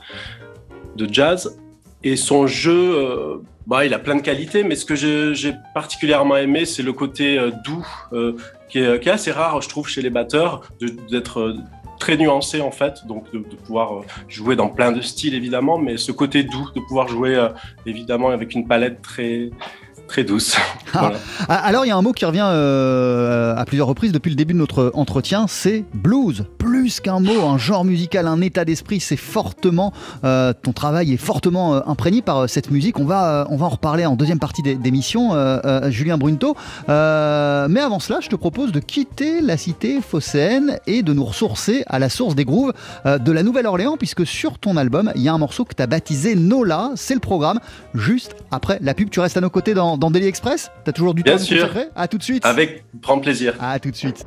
de 0.96 1.12
jazz. 1.12 1.58
Et 2.02 2.16
son 2.16 2.46
jeu, 2.46 3.42
bah, 3.66 3.86
il 3.86 3.94
a 3.94 3.98
plein 3.98 4.14
de 4.14 4.20
qualités, 4.20 4.62
mais 4.62 4.76
ce 4.76 4.84
que 4.84 4.94
j'ai 4.94 5.54
particulièrement 5.72 6.36
aimé, 6.36 6.66
c'est 6.66 6.82
le 6.82 6.92
côté 6.92 7.38
doux, 7.64 7.86
qui 8.74 8.80
est, 8.80 9.08
assez 9.08 9.30
rare, 9.30 9.62
je 9.62 9.68
trouve, 9.68 9.88
chez 9.88 10.02
les 10.02 10.10
batteurs, 10.10 10.68
d'être 11.08 11.38
euh, 11.38 11.56
très 12.00 12.16
nuancé 12.16 12.60
en 12.60 12.72
fait, 12.72 13.06
donc 13.06 13.30
de, 13.32 13.38
pouvoir 13.38 13.94
euh, 13.94 14.02
jouer 14.26 14.56
dans 14.56 14.68
plein 14.68 14.90
de 14.90 15.00
styles 15.00 15.34
évidemment, 15.34 15.78
mais 15.78 15.96
ce 15.96 16.10
côté 16.10 16.42
doux, 16.42 16.68
de 16.74 16.80
pouvoir 16.80 17.06
jouer 17.06 17.36
euh, 17.36 17.50
évidemment 17.86 18.30
avec 18.30 18.52
une 18.52 18.66
palette 18.66 19.00
très 19.00 19.50
très 20.08 20.24
douce. 20.24 20.56
Ah. 20.96 21.10
Ah, 21.48 21.56
alors 21.56 21.84
il 21.84 21.88
y 21.88 21.90
a 21.90 21.96
un 21.96 22.02
mot 22.02 22.12
qui 22.12 22.24
revient 22.24 22.46
euh, 22.46 23.56
à 23.56 23.64
plusieurs 23.64 23.88
reprises 23.88 24.12
depuis 24.12 24.30
le 24.30 24.36
début 24.36 24.52
de 24.52 24.58
notre 24.60 24.92
entretien, 24.94 25.46
c'est 25.48 25.84
blues. 25.92 26.44
Plus 26.84 27.00
qu'un 27.00 27.18
mot, 27.18 27.46
un 27.46 27.56
genre 27.56 27.82
musical, 27.82 28.26
un 28.26 28.42
état 28.42 28.66
d'esprit, 28.66 29.00
c'est 29.00 29.16
fortement, 29.16 29.94
euh, 30.22 30.52
ton 30.52 30.74
travail 30.74 31.14
est 31.14 31.16
fortement 31.16 31.76
euh, 31.76 31.80
imprégné 31.86 32.20
par 32.20 32.46
cette 32.46 32.70
musique. 32.70 32.98
On 32.98 33.06
va, 33.06 33.46
on 33.48 33.56
va 33.56 33.64
en 33.64 33.70
reparler 33.70 34.04
en 34.04 34.16
deuxième 34.16 34.38
partie 34.38 34.60
d'émission, 34.60 35.30
Julien 35.88 36.18
Brunto. 36.18 36.54
mais 36.86 37.80
avant 37.80 38.00
cela, 38.00 38.20
je 38.20 38.28
te 38.28 38.36
propose 38.36 38.70
de 38.70 38.80
quitter 38.80 39.40
la 39.40 39.56
cité 39.56 40.02
phocéenne 40.02 40.78
et 40.86 41.02
de 41.02 41.14
nous 41.14 41.24
ressourcer 41.24 41.84
à 41.86 41.98
la 41.98 42.10
source 42.10 42.34
des 42.34 42.44
grooves 42.44 42.74
de 43.06 43.32
la 43.32 43.42
Nouvelle-Orléans, 43.42 43.96
puisque 43.96 44.26
sur 44.26 44.58
ton 44.58 44.76
album, 44.76 45.10
il 45.14 45.22
y 45.22 45.28
a 45.28 45.32
un 45.32 45.38
morceau 45.38 45.64
que 45.64 45.74
tu 45.74 45.82
as 45.82 45.86
baptisé 45.86 46.34
Nola, 46.34 46.90
c'est 46.96 47.14
le 47.14 47.20
programme. 47.20 47.60
Juste 47.94 48.36
après 48.50 48.78
la 48.82 48.92
pub, 48.92 49.08
tu 49.08 49.20
restes 49.20 49.38
à 49.38 49.40
nos 49.40 49.48
côtés 49.48 49.72
dans 49.72 49.96
dans, 49.96 50.10
Daily 50.10 50.26
Express 50.26 50.70
T'as 50.84 50.92
toujours 50.92 51.14
du 51.14 51.22
Bien 51.22 51.38
temps 51.38 51.42
sûr. 51.42 51.70
À 51.96 52.08
tout 52.08 52.18
de 52.18 52.22
suite. 52.22 52.44
Avec 52.44 52.84
grand 53.00 53.20
plaisir. 53.20 53.54
À 53.58 53.78
tout 53.78 53.90
de 53.90 53.96
suite. 53.96 54.26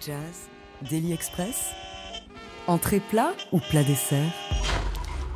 Jazz, 0.00 0.48
Daily 0.90 1.12
Express, 1.12 1.70
entrée 2.66 3.00
plat 3.00 3.32
ou 3.52 3.60
plat 3.70 3.84
dessert? 3.84 4.32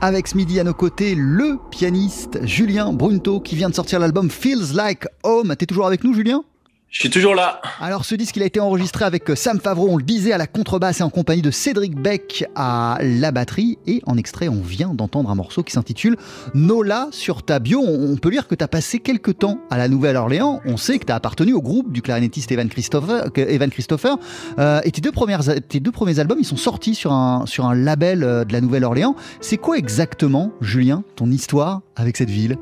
Avec 0.00 0.26
ce 0.26 0.36
midi 0.36 0.58
à 0.58 0.64
nos 0.64 0.74
côtés, 0.74 1.14
le 1.14 1.58
pianiste 1.70 2.44
Julien 2.44 2.92
Brunto 2.92 3.40
qui 3.40 3.56
vient 3.56 3.70
de 3.70 3.74
sortir 3.74 4.00
l'album 4.00 4.30
Feels 4.30 4.74
Like 4.74 5.04
Home. 5.22 5.54
T'es 5.56 5.66
toujours 5.66 5.86
avec 5.86 6.04
nous, 6.04 6.12
Julien? 6.12 6.44
Je 6.92 7.00
suis 7.00 7.08
toujours 7.08 7.34
là. 7.34 7.62
Alors 7.80 8.04
ce 8.04 8.14
disque 8.14 8.36
il 8.36 8.42
a 8.42 8.44
été 8.44 8.60
enregistré 8.60 9.06
avec 9.06 9.24
Sam 9.34 9.58
Favreau, 9.58 9.88
on 9.88 9.96
le 9.96 10.02
disait 10.02 10.32
à 10.32 10.38
la 10.38 10.46
contrebasse 10.46 11.00
et 11.00 11.02
en 11.02 11.08
compagnie 11.08 11.40
de 11.40 11.50
Cédric 11.50 11.94
Beck 11.94 12.44
à 12.54 12.98
la 13.00 13.32
batterie 13.32 13.78
et 13.86 14.02
en 14.06 14.18
extrait 14.18 14.48
on 14.48 14.60
vient 14.60 14.92
d'entendre 14.92 15.30
un 15.30 15.34
morceau 15.34 15.62
qui 15.62 15.72
s'intitule 15.72 16.18
Nola 16.52 17.08
sur 17.10 17.44
ta 17.44 17.60
bio. 17.60 17.80
On 17.82 18.16
peut 18.16 18.28
lire 18.28 18.46
que 18.46 18.54
tu 18.54 18.62
as 18.62 18.68
passé 18.68 18.98
quelques 18.98 19.38
temps 19.38 19.58
à 19.70 19.78
la 19.78 19.88
Nouvelle-Orléans, 19.88 20.60
on 20.66 20.76
sait 20.76 20.98
que 20.98 21.06
tu 21.06 21.12
as 21.12 21.14
appartenu 21.14 21.54
au 21.54 21.62
groupe 21.62 21.92
du 21.92 22.02
clarinettiste 22.02 22.52
Evan 22.52 22.68
Christopher, 22.68 23.24
Evan 23.36 23.70
Christopher 23.70 24.18
euh, 24.58 24.82
et 24.84 24.90
tes 24.90 25.00
deux, 25.00 25.12
premières, 25.12 25.40
tes 25.66 25.80
deux 25.80 25.92
premiers 25.92 26.18
albums 26.18 26.38
ils 26.40 26.44
sont 26.44 26.58
sortis 26.58 26.94
sur 26.94 27.12
un, 27.12 27.46
sur 27.46 27.64
un 27.64 27.74
label 27.74 28.22
euh, 28.22 28.44
de 28.44 28.52
la 28.52 28.60
Nouvelle-Orléans. 28.60 29.16
C'est 29.40 29.56
quoi 29.56 29.78
exactement 29.78 30.52
Julien 30.60 31.04
ton 31.16 31.30
histoire 31.30 31.80
avec 31.96 32.18
cette 32.18 32.30
ville? 32.30 32.58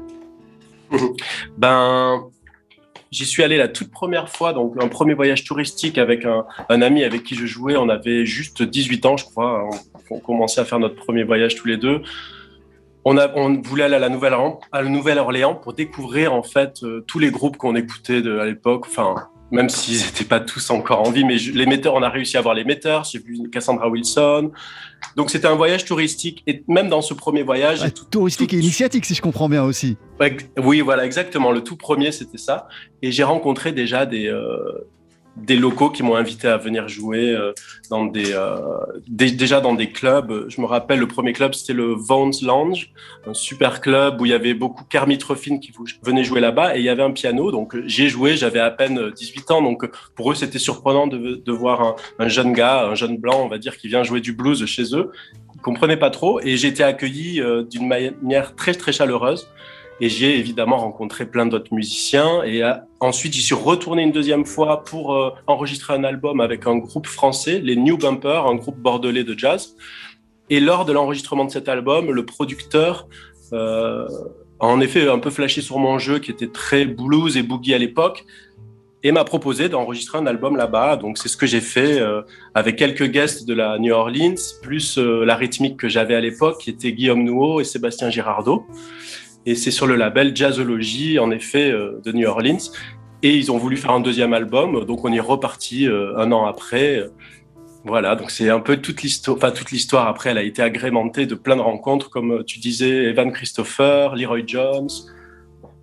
Ben 1.59 2.21
J'y 3.11 3.27
suis 3.27 3.43
allé 3.43 3.57
la 3.57 3.67
toute 3.67 3.91
première 3.91 4.29
fois, 4.29 4.53
donc 4.53 4.81
un 4.81 4.87
premier 4.87 5.15
voyage 5.15 5.43
touristique 5.43 5.99
avec 5.99 6.25
un, 6.25 6.45
ami 6.69 7.03
avec 7.03 7.25
qui 7.25 7.35
je 7.35 7.45
jouais. 7.45 7.77
On 7.77 7.89
avait 7.89 8.25
juste 8.25 8.63
18 8.63 9.07
ans, 9.07 9.17
je 9.17 9.25
crois. 9.25 9.69
On, 10.11 10.21
commençait 10.21 10.61
à 10.61 10.65
faire 10.65 10.79
notre 10.79 10.95
premier 10.95 11.25
voyage 11.25 11.57
tous 11.57 11.67
les 11.67 11.77
deux. 11.77 12.03
On, 13.05 13.15
voulait 13.63 13.85
aller 13.85 13.97
à 13.97 13.99
la 13.99 14.09
Nouvelle-Orléans 14.11 14.61
Nouvelle 14.85 15.21
pour 15.61 15.73
découvrir 15.73 16.33
en 16.33 16.45
fait 16.45 16.85
euh, 16.85 17.05
tous 17.09 17.19
les 17.19 17.33
groupes 17.33 17.57
qu'on 17.57 17.75
écoutait 17.75 18.23
à 18.27 18.45
l'époque. 18.45 18.85
Enfin, 18.87 19.15
même 19.51 19.69
s'ils 19.69 20.05
n'étaient 20.05 20.25
pas 20.25 20.41
tous 20.41 20.71
encore 20.71 21.01
en 21.07 21.11
vie, 21.11 21.25
mais 21.25 21.37
les 21.37 21.67
metteurs, 21.67 21.95
on 21.95 22.03
a 22.03 22.09
réussi 22.09 22.37
à 22.37 22.41
voir 22.41 22.55
les 22.55 22.65
metteurs. 22.65 23.05
J'ai 23.05 23.19
vu 23.19 23.51
Cassandra 23.51 23.89
Wilson. 23.89 24.53
Donc 25.17 25.31
c'était 25.31 25.47
un 25.47 25.55
voyage 25.55 25.85
touristique 25.85 26.43
et 26.47 26.63
même 26.69 26.89
dans 26.89 27.03
ce 27.03 27.15
premier 27.15 27.43
voyage, 27.43 27.81
tout, 27.95 28.05
touristique 28.05 28.53
et 28.53 28.59
initiatique, 28.59 29.05
si 29.05 29.15
je 29.15 29.23
comprends 29.23 29.49
bien 29.49 29.65
aussi. 29.65 29.97
Oui, 30.59 30.81
voilà, 30.81 31.05
exactement. 31.05 31.51
Le 31.51 31.65
tout 31.65 31.77
premier, 31.77 32.13
c'était 32.13 32.39
ça. 32.39 32.69
Et 33.03 33.11
j'ai 33.11 33.25
rencontré 33.25 33.73
déjà 33.73 34.07
des, 34.07 34.29
euh, 34.29 34.87
des 35.37 35.57
locaux 35.57 35.91
qui 35.91 36.03
m'ont 36.03 36.17
invité 36.17 36.49
à 36.49 36.57
venir 36.57 36.89
jouer 36.89 37.31
euh, 37.31 37.53
dans 37.89 38.05
des, 38.05 38.33
euh, 38.33 38.59
déjà 39.09 39.61
dans 39.61 39.75
des 39.75 39.91
clubs. 39.91 40.47
Je 40.49 40.61
me 40.61 40.67
rappelle, 40.67 40.99
le 40.99 41.09
premier 41.09 41.33
club, 41.33 41.55
c'était 41.55 41.73
le 41.73 41.95
Vaughn's 41.95 42.43
Lounge, 42.43 42.93
un 43.27 43.35
super 43.35 43.81
club 43.81 44.21
où 44.21 44.27
il 44.27 44.31
y 44.31 44.35
avait 44.35 44.55
beaucoup 44.55 44.85
Kermit 44.85 45.19
Ruffin 45.27 45.59
qui 45.59 45.73
venait 46.03 46.25
jouer 46.25 46.41
là-bas 46.41 46.77
et 46.77 46.81
il 46.81 46.85
y 46.85 46.89
avait 46.89 47.03
un 47.03 47.13
piano. 47.13 47.51
Donc 47.51 47.77
j'ai 47.87 48.09
joué, 48.09 48.37
j'avais 48.37 48.61
à 48.61 48.71
peine 48.71 49.11
18 49.11 49.51
ans, 49.51 49.63
donc 49.63 49.89
pour 50.15 50.31
eux 50.33 50.35
c'était 50.35 50.59
surprenant 50.59 51.07
de, 51.07 51.53
voir 51.53 51.83
un, 51.83 51.97
un, 52.19 52.29
jeune 52.29 52.53
gars, 52.53 52.87
un 52.87 52.95
jeune 52.95 53.17
blanc, 53.17 53.43
on 53.43 53.49
va 53.49 53.59
dire, 53.59 53.77
qui 53.77 53.89
vient 53.89 54.03
jouer 54.03 54.21
du 54.21 54.33
blues 54.33 54.65
chez 54.67 54.95
eux. 54.95 55.11
Ils 55.55 55.61
comprenaient 55.61 55.97
pas 55.97 56.11
trop 56.11 56.41
et 56.41 56.57
j'ai 56.57 56.69
été 56.69 56.83
accueilli 56.83 57.41
euh, 57.41 57.63
d'une 57.63 57.87
manière 57.87 58.55
très 58.55 58.75
très 58.75 58.93
chaleureuse. 58.93 59.49
Et 60.01 60.09
j'ai 60.09 60.39
évidemment 60.39 60.79
rencontré 60.79 61.27
plein 61.27 61.45
d'autres 61.47 61.75
musiciens. 61.75 62.43
Et 62.43 62.63
euh, 62.63 62.73
ensuite, 63.01 63.35
j'y 63.35 63.43
suis 63.43 63.55
retourné 63.55 64.03
une 64.03 64.13
deuxième 64.13 64.47
fois 64.47 64.83
pour 64.83 65.15
euh, 65.15 65.31
enregistrer 65.47 65.93
un 65.93 66.05
album 66.05 66.41
avec 66.41 66.67
un 66.67 66.77
groupe 66.79 67.07
français, 67.07 67.61
les 67.63 67.77
New 67.77 67.99
Bumpers, 67.99 68.47
un 68.47 68.55
groupe 68.55 68.79
bordelais 68.79 69.25
de 69.25 69.39
jazz. 69.39 69.77
Et 70.49 70.59
lors 70.59 70.87
de 70.87 70.93
l'enregistrement 70.93 71.45
de 71.45 71.51
cet 71.51 71.69
album, 71.69 72.11
le 72.11 72.25
producteur 72.25 73.09
euh, 73.53 74.09
a 74.59 74.67
en 74.67 74.81
effet 74.81 75.07
un 75.09 75.19
peu 75.19 75.31
flashé 75.31 75.61
sur 75.61 75.79
mon 75.79 75.99
jeu 75.99 76.19
qui 76.19 76.31
était 76.31 76.49
très 76.49 76.87
blues 76.87 77.37
et 77.37 77.43
boogie 77.43 77.75
à 77.75 77.79
l'époque 77.79 78.25
et 79.03 79.13
m'a 79.13 79.25
proposé 79.25 79.69
d'enregistrer 79.69 80.19
un 80.19 80.27
album 80.27 80.57
là-bas. 80.57 80.97
Donc 80.97 81.19
c'est 81.19 81.29
ce 81.29 81.37
que 81.37 81.47
j'ai 81.47 81.61
fait 81.61 82.01
euh, 82.01 82.23
avec 82.55 82.77
quelques 82.77 83.07
guests 83.07 83.47
de 83.47 83.55
la 83.55 83.79
New 83.79 83.93
Orleans, 83.93 84.35
plus 84.63 84.99
la 84.99 85.37
rythmique 85.37 85.77
que 85.77 85.89
j'avais 85.89 86.15
à 86.15 86.21
l'époque, 86.21 86.59
qui 86.59 86.71
était 86.71 86.93
Guillaume 86.93 87.23
Nouveau 87.23 87.61
et 87.61 87.65
Sébastien 87.65 88.11
Girardot 88.11 88.67
et 89.47 89.55
c'est 89.55 89.71
sur 89.71 89.87
le 89.87 89.97
label 89.97 90.37
Jazzology, 90.37 91.19
en 91.19 91.31
effet, 91.31 91.71
euh, 91.71 92.01
de 92.05 92.13
New 92.13 92.29
Orleans. 92.29 92.71
Et 93.23 93.37
ils 93.37 93.53
ont 93.53 93.59
voulu 93.59 93.77
faire 93.77 93.91
un 93.91 94.01
deuxième 94.01 94.33
album, 94.33 94.85
donc 94.87 95.05
on 95.05 95.13
est 95.13 95.21
reparti 95.21 95.87
euh, 95.87 96.17
un 96.17 96.33
an 96.33 96.47
après. 96.47 97.05
Voilà, 97.85 98.15
donc 98.15 98.31
c'est 98.31 98.51
un 98.51 98.61
peu 98.61 98.77
toute 98.77 99.03
l'histoire. 99.03 99.37
Enfin, 99.37 99.51
toute 99.51 99.71
l'histoire 99.71 100.07
après, 100.07 100.31
elle 100.31 100.39
a 100.39 100.43
été 100.43 100.63
agrémentée 100.63 101.27
de 101.27 101.35
plein 101.35 101.57
de 101.57 101.63
rencontres, 101.63 102.11
comme 102.11 102.45
tu 102.45 102.59
disais, 102.59 103.05
Evan 103.05 103.33
Christopher, 103.33 104.15
Leroy 104.17 104.43
Jones. 104.47 104.89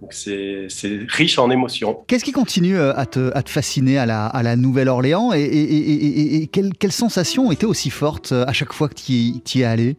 Donc 0.02 0.14
c'est 0.14 0.68
riche 1.10 1.40
en 1.40 1.50
émotions. 1.50 2.04
Qu'est-ce 2.06 2.24
qui 2.24 2.32
continue 2.32 2.78
euh, 2.78 2.96
à 2.96 3.08
te, 3.08 3.32
fasciner 3.48 3.98
à 3.98 4.06
la, 4.06 4.56
Nouvelle-Orléans? 4.56 5.32
Et, 5.34 6.50
quelles, 6.52 6.74
quelles 6.74 6.92
sensations 6.92 7.52
étaient 7.52 7.66
aussi 7.66 7.90
fortes 7.90 8.32
à 8.32 8.54
chaque 8.54 8.74
fois 8.74 8.90
que 8.90 8.96
tu 8.96 9.14
y 9.14 9.62
es 9.62 9.64
allé? 9.64 9.98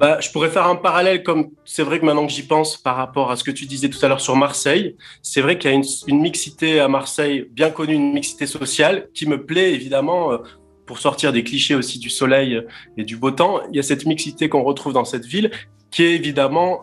Bah, 0.00 0.18
je 0.20 0.30
pourrais 0.32 0.48
faire 0.48 0.66
un 0.66 0.74
parallèle, 0.74 1.22
comme 1.22 1.50
c'est 1.64 1.84
vrai 1.84 2.00
que 2.00 2.04
maintenant 2.04 2.26
que 2.26 2.32
j'y 2.32 2.42
pense 2.42 2.76
par 2.76 2.96
rapport 2.96 3.30
à 3.30 3.36
ce 3.36 3.44
que 3.44 3.52
tu 3.52 3.66
disais 3.66 3.88
tout 3.88 4.04
à 4.04 4.08
l'heure 4.08 4.20
sur 4.20 4.34
Marseille, 4.34 4.96
c'est 5.22 5.40
vrai 5.40 5.56
qu'il 5.56 5.70
y 5.70 5.74
a 5.74 5.80
une, 6.08 6.20
mixité 6.20 6.80
à 6.80 6.88
Marseille, 6.88 7.46
bien 7.52 7.70
connue, 7.70 7.94
une 7.94 8.12
mixité 8.12 8.46
sociale, 8.46 9.08
qui 9.14 9.26
me 9.26 9.44
plaît 9.44 9.72
évidemment, 9.72 10.32
euh, 10.32 10.38
pour 10.84 10.98
sortir 10.98 11.32
des 11.32 11.44
clichés 11.44 11.76
aussi 11.76 11.98
du 11.98 12.10
soleil 12.10 12.60
et 12.96 13.04
du 13.04 13.16
beau 13.16 13.30
temps. 13.30 13.60
Il 13.70 13.76
y 13.76 13.78
a 13.78 13.82
cette 13.82 14.04
mixité 14.04 14.48
qu'on 14.48 14.64
retrouve 14.64 14.92
dans 14.92 15.04
cette 15.04 15.24
ville, 15.24 15.52
qui 15.92 16.02
est 16.02 16.14
évidemment 16.14 16.82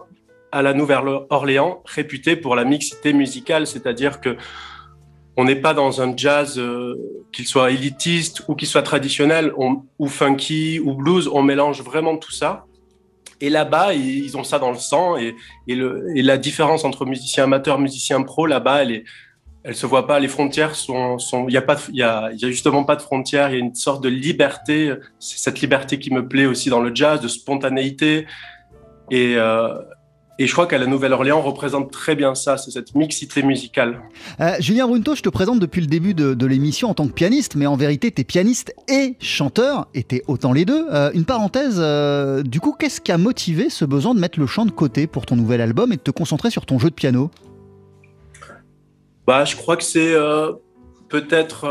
à 0.53 0.61
la 0.61 0.73
Nouvelle-Orléans 0.73 1.83
réputée 1.85 2.35
pour 2.37 2.55
la 2.55 2.63
mixité 2.63 3.13
musicale, 3.13 3.67
c'est-à-dire 3.67 4.21
que 4.21 4.37
on 5.37 5.45
n'est 5.45 5.55
pas 5.55 5.73
dans 5.73 6.01
un 6.01 6.15
jazz 6.15 6.57
euh, 6.59 6.95
qu'il 7.31 7.45
soit 7.45 7.71
élitiste 7.71 8.43
ou 8.47 8.55
qu'il 8.55 8.67
soit 8.67 8.83
traditionnel 8.83 9.53
ou 9.57 10.07
funky 10.07 10.79
ou 10.79 10.93
blues, 10.93 11.29
on 11.31 11.41
mélange 11.41 11.81
vraiment 11.81 12.17
tout 12.17 12.31
ça. 12.31 12.65
Et 13.41 13.49
là-bas, 13.49 13.93
ils 13.93 14.37
ont 14.37 14.43
ça 14.43 14.59
dans 14.59 14.71
le 14.71 14.77
sang. 14.77 15.17
Et, 15.17 15.35
la 15.67 16.37
différence 16.37 16.85
entre 16.85 17.05
musicien 17.05 17.45
amateur, 17.45 17.79
musicien 17.79 18.21
pro, 18.21 18.45
là-bas, 18.45 18.83
elle 18.83 18.91
est, 18.91 19.73
se 19.73 19.85
voit 19.85 20.07
pas. 20.07 20.19
Les 20.19 20.27
frontières 20.27 20.75
sont, 20.75 21.17
il 21.47 21.53
y 21.53 21.57
a 21.57 21.61
pas, 21.61 21.77
il 21.89 21.97
y 21.97 22.03
a, 22.03 22.29
il 22.31 22.39
y 22.39 22.45
a 22.45 22.49
justement 22.49 22.83
pas 22.83 22.95
de 22.95 23.01
frontières. 23.01 23.49
Il 23.49 23.53
y 23.53 23.61
a 23.61 23.65
une 23.65 23.75
sorte 23.75 24.03
de 24.03 24.09
liberté. 24.09 24.93
C'est 25.19 25.39
cette 25.39 25.59
liberté 25.59 25.99
qui 25.99 26.13
me 26.13 26.27
plaît 26.27 26.45
aussi 26.45 26.69
dans 26.69 26.81
le 26.81 26.93
jazz, 26.93 27.19
de 27.19 27.27
spontanéité. 27.27 28.27
Et, 29.09 29.35
euh, 29.35 29.73
et 30.41 30.47
je 30.47 30.53
crois 30.53 30.65
qu'à 30.65 30.79
la 30.79 30.87
Nouvelle-Orléans, 30.87 31.39
représente 31.39 31.91
très 31.91 32.15
bien 32.15 32.33
ça, 32.33 32.57
c'est 32.57 32.71
cette 32.71 32.95
mixité 32.95 33.43
musicale. 33.43 34.01
Euh, 34.39 34.53
Julien 34.59 34.87
Brunto, 34.87 35.13
je 35.13 35.21
te 35.21 35.29
présente 35.29 35.59
depuis 35.59 35.81
le 35.81 35.87
début 35.87 36.15
de, 36.15 36.45
l'émission 36.47 36.89
en 36.89 36.95
tant 36.95 37.07
que 37.07 37.13
pianiste, 37.13 37.55
mais 37.55 37.67
en 37.67 37.75
vérité, 37.75 38.11
tu 38.11 38.21
es 38.21 38.23
pianiste 38.23 38.73
et 38.89 39.17
chanteur, 39.19 39.87
et 39.93 40.03
tu 40.03 40.23
autant 40.27 40.51
les 40.51 40.65
deux. 40.65 40.87
Euh, 40.91 41.11
une 41.13 41.25
parenthèse, 41.25 41.75
euh, 41.77 42.41
du 42.41 42.59
coup, 42.59 42.73
qu'est-ce 42.73 42.99
qui 42.99 43.11
a 43.11 43.19
motivé 43.19 43.69
ce 43.69 43.85
besoin 43.85 44.15
de 44.15 44.19
mettre 44.19 44.39
le 44.39 44.47
chant 44.47 44.65
de 44.65 44.71
côté 44.71 45.05
pour 45.05 45.27
ton 45.27 45.35
nouvel 45.35 45.61
album 45.61 45.93
et 45.93 45.97
de 45.97 46.01
te 46.01 46.09
concentrer 46.09 46.49
sur 46.49 46.65
ton 46.65 46.79
jeu 46.79 46.89
de 46.89 46.95
piano? 46.95 47.29
Bah, 49.27 49.45
Je 49.45 49.55
crois 49.55 49.77
que 49.77 49.83
c'est 49.83 50.15
peut-être 51.07 51.67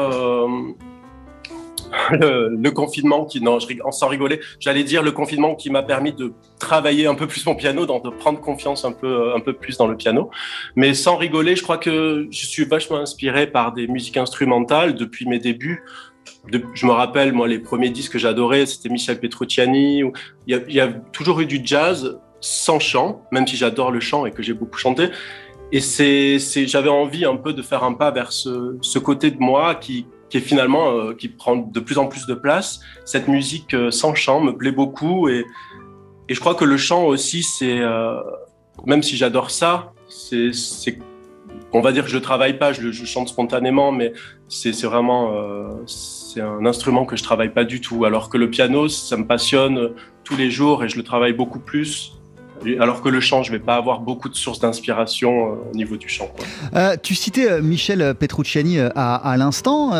le, 2.12 2.70
confinement 2.70 3.24
qui, 3.24 3.40
non, 3.40 3.58
j'allais 4.60 4.84
dire 4.84 5.02
le 5.02 5.12
confinement 5.12 5.54
qui 5.54 5.70
m'a 5.70 5.82
permis 5.82 6.12
de 6.12 6.32
travailler 6.58 7.06
un 7.06 7.14
peu 7.14 7.26
plus 7.26 7.44
mon 7.46 7.54
piano, 7.54 7.86
de 7.86 8.10
prendre 8.10 8.40
confiance 8.40 8.84
un 8.84 8.92
peu, 8.92 9.34
un 9.34 9.40
peu 9.40 9.52
plus 9.52 9.76
dans 9.76 9.86
le 9.86 9.96
piano. 9.96 10.30
Mais 10.76 10.94
sans 10.94 11.16
rigoler, 11.16 11.56
je 11.56 11.62
crois 11.62 11.78
que 11.78 12.28
je 12.30 12.46
suis 12.46 12.64
vachement 12.64 12.98
inspiré 12.98 13.46
par 13.46 13.72
des 13.72 13.86
musiques 13.86 14.16
instrumentales 14.16 14.94
depuis 14.94 15.26
mes 15.26 15.38
débuts. 15.38 15.82
Je 16.74 16.86
me 16.86 16.92
rappelle, 16.92 17.32
moi, 17.32 17.48
les 17.48 17.58
premiers 17.58 17.90
disques 17.90 18.12
que 18.12 18.18
j'adorais, 18.18 18.66
c'était 18.66 18.88
Michel 18.88 19.18
Petrucciani. 19.18 20.02
Il 20.46 20.64
y, 20.68 20.80
a, 20.80 20.88
toujours 21.12 21.40
eu 21.40 21.46
du 21.46 21.60
jazz 21.62 22.18
sans 22.40 22.78
chant, 22.78 23.22
même 23.32 23.46
si 23.46 23.56
j'adore 23.56 23.90
le 23.90 24.00
chant 24.00 24.26
et 24.26 24.30
que 24.30 24.42
j'ai 24.42 24.54
beaucoup 24.54 24.78
chanté. 24.78 25.08
Et 25.72 25.80
c'est, 25.80 26.38
j'avais 26.66 26.88
envie 26.88 27.24
un 27.24 27.36
peu 27.36 27.52
de 27.52 27.62
faire 27.62 27.84
un 27.84 27.92
pas 27.92 28.10
vers 28.10 28.32
ce 28.32 28.98
côté 28.98 29.30
de 29.30 29.38
moi 29.38 29.74
qui, 29.74 30.06
qui 30.30 30.38
est 30.38 30.40
finalement 30.40 30.92
euh, 30.92 31.14
qui 31.14 31.28
prend 31.28 31.56
de 31.56 31.80
plus 31.80 31.98
en 31.98 32.06
plus 32.06 32.26
de 32.26 32.34
place. 32.34 32.80
Cette 33.04 33.28
musique 33.28 33.74
euh, 33.74 33.90
sans 33.90 34.14
chant 34.14 34.40
me 34.40 34.52
plaît 34.56 34.72
beaucoup 34.72 35.28
et, 35.28 35.44
et 36.28 36.34
je 36.34 36.40
crois 36.40 36.54
que 36.54 36.64
le 36.64 36.76
chant 36.76 37.04
aussi, 37.04 37.42
c'est 37.42 37.80
euh, 37.80 38.20
même 38.86 39.02
si 39.02 39.16
j'adore 39.16 39.50
ça, 39.50 39.92
c'est 40.08 40.52
on 41.72 41.80
va 41.80 41.92
dire 41.92 42.04
que 42.04 42.10
je 42.10 42.18
travaille 42.18 42.58
pas, 42.58 42.72
je, 42.72 42.90
je 42.90 43.04
chante 43.04 43.28
spontanément, 43.28 43.92
mais 43.92 44.12
c'est 44.48 44.82
vraiment 44.82 45.32
c'est 45.86 46.40
un 46.40 46.64
instrument 46.66 47.04
que 47.04 47.16
je 47.16 47.22
travaille 47.22 47.52
pas 47.52 47.64
du 47.64 47.80
tout. 47.80 48.04
Alors 48.04 48.28
que 48.28 48.38
le 48.38 48.50
piano, 48.50 48.88
ça 48.88 49.16
me 49.16 49.24
passionne 49.24 49.90
tous 50.24 50.36
les 50.36 50.50
jours 50.50 50.82
et 50.82 50.88
je 50.88 50.96
le 50.96 51.04
travaille 51.04 51.32
beaucoup 51.32 51.60
plus 51.60 52.19
alors 52.78 53.02
que 53.02 53.08
le 53.08 53.20
chant, 53.20 53.42
je 53.42 53.52
vais 53.52 53.58
pas 53.58 53.76
avoir 53.76 54.00
beaucoup 54.00 54.28
de 54.28 54.34
sources 54.34 54.60
d'inspiration 54.60 55.46
euh, 55.46 55.70
au 55.72 55.76
niveau 55.76 55.96
du 55.96 56.08
chant. 56.08 56.28
Euh, 56.74 56.96
tu 57.02 57.14
citais 57.14 57.50
euh, 57.50 57.62
Michel 57.62 58.14
Petrucciani 58.14 58.78
à, 58.78 59.34
l'instant, 59.36 59.90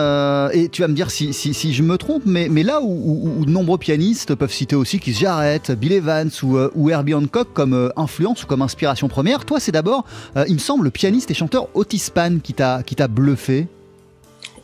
et 0.53 0.69
tu 0.69 0.83
vas 0.83 0.89
me 0.89 0.95
dire 0.95 1.11
si, 1.11 1.73
je 1.73 1.83
me 1.83 1.97
trompe, 1.97 2.23
mais, 2.27 2.49
là 2.63 2.81
où, 2.83 3.45
de 3.45 3.51
nombreux 3.51 3.79
pianistes 3.79 4.35
peuvent 4.35 4.53
citer 4.53 4.77
aussi 4.77 5.01
Keith 5.01 5.19
Jarrett, 5.19 5.73
Bill 5.73 5.93
Evans 5.93 6.31
ou, 6.43 6.91
Herbie 6.91 7.15
Hancock 7.15 7.49
comme 7.53 7.93
influence 7.97 8.45
ou 8.45 8.47
comme 8.47 8.63
inspiration 8.63 9.09
première, 9.09 9.45
toi 9.45 9.61
c'est 9.61 9.73
d'abord, 9.73 10.05
il 10.49 10.55
me 10.55 10.59
semble, 10.59 10.85
le 10.85 10.91
pianiste 10.91 11.31
et 11.31 11.35
chanteur 11.35 11.69
Otis 11.75 11.99
Spann 11.99 12.41
qui 12.41 12.55
t'a 12.55 13.09
bluffé. 13.09 13.67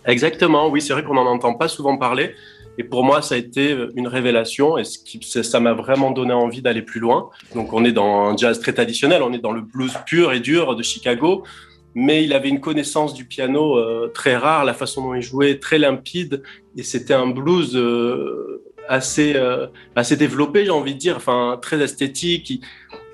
Exactement, 0.07 0.69
oui, 0.69 0.81
c'est 0.81 0.93
vrai 0.93 1.03
qu'on 1.03 1.15
n'en 1.15 1.27
entend 1.27 1.55
pas 1.55 1.69
souvent 1.69 1.97
parler. 1.97 2.35
Et 2.79 2.85
pour 2.85 3.05
moi, 3.05 3.23
ça 3.23 3.35
a 3.35 3.39
été 3.39 3.77
une 3.95 4.09
révélation 4.09 4.77
et 4.77 4.85
ce 4.85 4.99
qui, 4.99 5.21
ça 5.23 5.61
m'a 5.61 5.73
vraiment 5.73 6.11
donné 6.11 6.33
envie 6.33 6.63
d'aller 6.63 6.83
plus 6.83 7.01
loin. 7.01 7.31
Donc, 7.55 7.73
on 7.73 7.85
est 7.85 7.93
dans 7.93 8.29
un 8.29 8.37
jazz 8.37 8.61
très 8.61 8.73
traditionnel, 8.73 9.23
on 9.23 9.33
est 9.33 9.39
dans 9.39 9.53
le 9.53 9.63
blues 9.63 9.97
pur 10.07 10.33
et 10.33 10.41
dur 10.41 10.77
de 10.77 10.83
Chicago, 10.83 11.45
mais 11.97 12.23
il 12.23 12.35
avait 12.35 12.51
une 12.51 12.61
connaissance 12.61 13.15
du 13.15 13.25
piano 13.25 13.79
euh, 13.79 14.13
très 14.13 14.37
rare, 14.37 14.67
la 14.67 14.75
façon 14.75 15.03
dont 15.03 15.15
il 15.15 15.23
jouait 15.23 15.59
très 15.59 15.79
limpide, 15.79 16.43
et 16.77 16.83
c'était 16.83 17.15
un 17.15 17.27
blues 17.27 17.75
euh, 17.75 18.63
assez 18.87 19.35
euh, 19.35 19.67
assez 19.97 20.15
développé, 20.17 20.67
j'ai 20.67 20.71
envie 20.71 20.93
de 20.93 20.99
dire, 20.99 21.17
enfin 21.17 21.59
très 21.61 21.81
esthétique. 21.81 22.51
Il, 22.51 22.61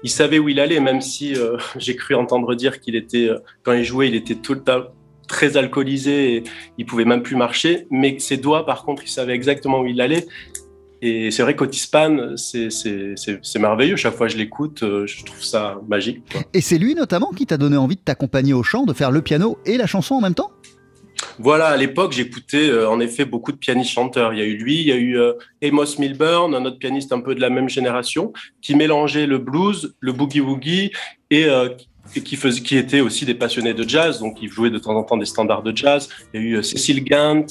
il 0.03 0.11
savait 0.11 0.41
où 0.41 0.49
il 0.49 0.59
allait, 0.59 0.81
même 0.81 1.01
si 1.01 1.37
j'ai 1.77 1.95
cru 1.95 2.17
entendre 2.17 2.57
dire 2.57 2.81
qu'il 2.81 2.97
était 2.97 3.31
quand 3.63 3.73
il 3.73 3.85
jouait, 3.85 4.09
il 4.09 4.17
était 4.17 4.35
tout 4.35 4.55
le 4.55 4.65
temps 4.65 4.83
très 5.33 5.57
alcoolisé, 5.57 6.37
et 6.37 6.45
il 6.79 6.85
pouvait 6.85 7.07
même 7.07 7.23
plus 7.23 7.37
marcher. 7.37 7.87
Mais 7.91 8.19
ses 8.19 8.37
doigts, 8.37 8.67
par 8.67 8.85
contre, 8.85 9.03
il 9.03 9.09
savait 9.09 9.35
exactement 9.35 9.81
où 9.81 9.87
il 9.87 10.01
allait. 10.01 10.27
Et 11.01 11.33
c'est 11.33 11.43
vrai 11.43 11.57
qu'Otis 11.57 11.89
Pan, 11.91 12.37
c'est 12.37 13.59
merveilleux. 13.59 13.97
Chaque 13.97 14.15
fois 14.15 14.27
que 14.29 14.35
je 14.35 14.39
l'écoute, 14.39 14.85
euh, 14.85 15.05
je 15.07 15.25
trouve 15.25 15.43
ça 15.43 15.81
magique. 15.89 16.23
Et 16.55 16.61
c'est 16.61 16.79
lui 16.79 16.95
notamment 16.95 17.31
qui 17.31 17.47
t'a 17.47 17.57
donné 17.57 17.77
envie 17.77 17.97
de 17.97 18.03
t'accompagner 18.03 18.53
au 18.53 18.63
chant, 18.63 18.85
de 18.85 18.93
faire 18.93 19.11
le 19.11 19.23
piano 19.23 19.59
et 19.67 19.77
la 19.79 19.87
chanson 19.87 20.15
en 20.15 20.21
même 20.21 20.35
temps? 20.35 20.53
Voilà, 21.39 21.69
à 21.69 21.77
l'époque, 21.77 22.13
j'écoutais 22.13 22.69
euh, 22.69 22.89
en 22.89 23.01
effet 23.01 23.25
beaucoup 23.25 23.53
de 23.53 23.57
pianistes 23.57 23.91
chanteurs. 23.91 24.33
Il 24.35 24.39
y 24.39 24.43
a 24.43 24.45
eu 24.45 24.57
lui, 24.57 24.81
il 24.81 24.87
y 24.87 24.93
a 24.93 24.97
eu 24.97 25.19
euh, 25.19 25.33
Amos 25.65 25.99
Milburn, 25.99 26.55
un 26.55 26.65
autre 26.67 26.79
pianiste 26.79 27.13
un 27.13 27.21
peu 27.21 27.35
de 27.35 27.41
la 27.41 27.49
même 27.49 27.69
génération, 27.69 28.33
qui 28.61 28.75
mélangeait 28.75 29.27
le 29.27 29.39
blues, 29.39 29.95
le 29.99 30.13
boogie-woogie 30.13 30.93
et 31.31 31.47
qui, 32.13 32.77
étaient 32.77 33.01
aussi 33.01 33.25
des 33.25 33.35
passionnés 33.35 33.75
de 33.75 33.89
jazz. 33.89 34.21
Donc, 34.21 34.39
ils 34.43 34.51
jouaient 34.51 34.71
de 34.71 34.79
temps 34.79 34.97
en 34.97 35.03
temps 35.03 35.17
des 35.17 35.27
standards 35.27 35.63
de 35.63 35.77
jazz. 35.77 36.09
Il 36.35 36.41
y 36.41 36.45
a 36.45 36.47
eu 36.59 36.63
Cécile 36.63 37.05
Gant, 37.05 37.47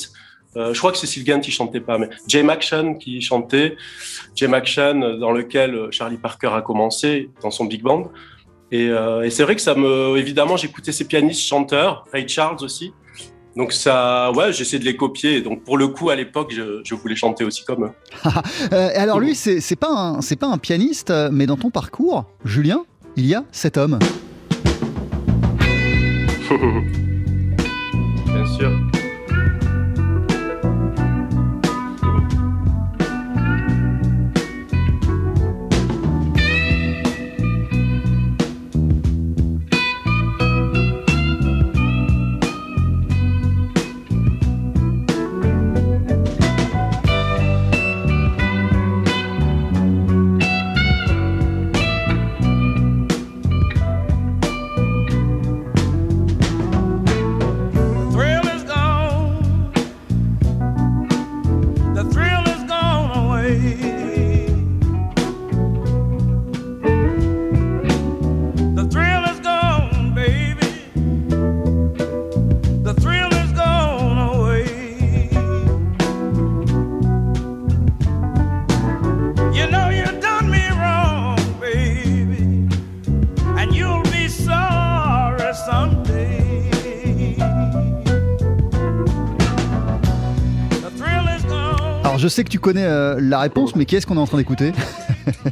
euh, 0.58 0.74
je 0.74 0.80
crois 0.80 0.92
que 0.92 0.98
c'est 0.98 1.08
Sylvain 1.08 1.40
qui 1.40 1.52
chantait 1.52 1.80
pas, 1.80 1.98
mais 1.98 2.10
Jay 2.28 2.48
Action 2.50 2.96
qui 2.96 3.22
chantait. 3.22 3.78
Jay 4.36 4.54
Action 4.54 5.02
euh, 5.02 5.18
dans 5.18 5.32
lequel 5.32 5.76
euh, 5.76 5.92
Charlie 5.92 6.18
Parker 6.18 6.50
a 6.54 6.62
commencé 6.62 7.30
dans 7.42 7.52
son 7.52 7.66
big 7.66 7.82
band. 7.82 8.12
Et, 8.74 8.86
et 8.86 9.30
c'est 9.32 9.44
vrai 9.44 9.58
que 9.58 9.62
ça 9.62 9.76
me, 9.76 10.16
évidemment, 10.16 10.56
j'écoutais 10.56 10.94
ces 10.94 11.04
pianistes 11.04 11.42
chanteurs, 11.42 12.06
Ray 12.14 12.26
Charles 12.26 12.56
aussi. 12.62 12.94
Donc 13.58 13.74
ça, 13.74 14.32
ouais, 14.32 14.54
j'essaie 14.54 14.80
de 14.80 14.86
les 14.86 14.96
copier. 14.96 15.42
Donc 15.42 15.66
pour 15.66 15.78
le 15.78 15.90
coup, 15.90 16.10
à 16.10 16.16
l'époque, 16.16 16.54
je, 16.56 16.80
je, 16.86 16.96
voulais 16.96 17.18
chanter 17.18 17.44
aussi 17.44 17.66
comme 17.66 17.84
eux. 17.84 17.92
alors 18.96 19.20
lui, 19.20 19.36
c'est 19.36 19.76
pas 19.76 19.90
un, 19.90 20.22
c'est 20.22 20.38
pas 20.38 20.48
un 20.48 20.58
pianiste, 20.58 21.12
mais 21.34 21.48
dans 21.48 21.58
ton 21.58 21.70
parcours, 21.70 22.24
Julien, 22.46 22.86
il 23.18 23.26
y 23.26 23.36
a 23.36 23.44
cet 23.52 23.76
homme. 23.76 24.00
Bien 28.28 28.46
sûr. 28.46 28.91
Je 92.22 92.28
sais 92.28 92.44
que 92.44 92.50
tu 92.50 92.60
connais 92.60 92.86
euh, 92.86 93.18
la 93.20 93.40
réponse, 93.40 93.76
mais 93.76 93.86
qui 93.86 93.96
est-ce 93.96 94.06
qu'on 94.06 94.16
est 94.16 94.22
en 94.22 94.28
train 94.28 94.38
d'écouter? 94.38 94.72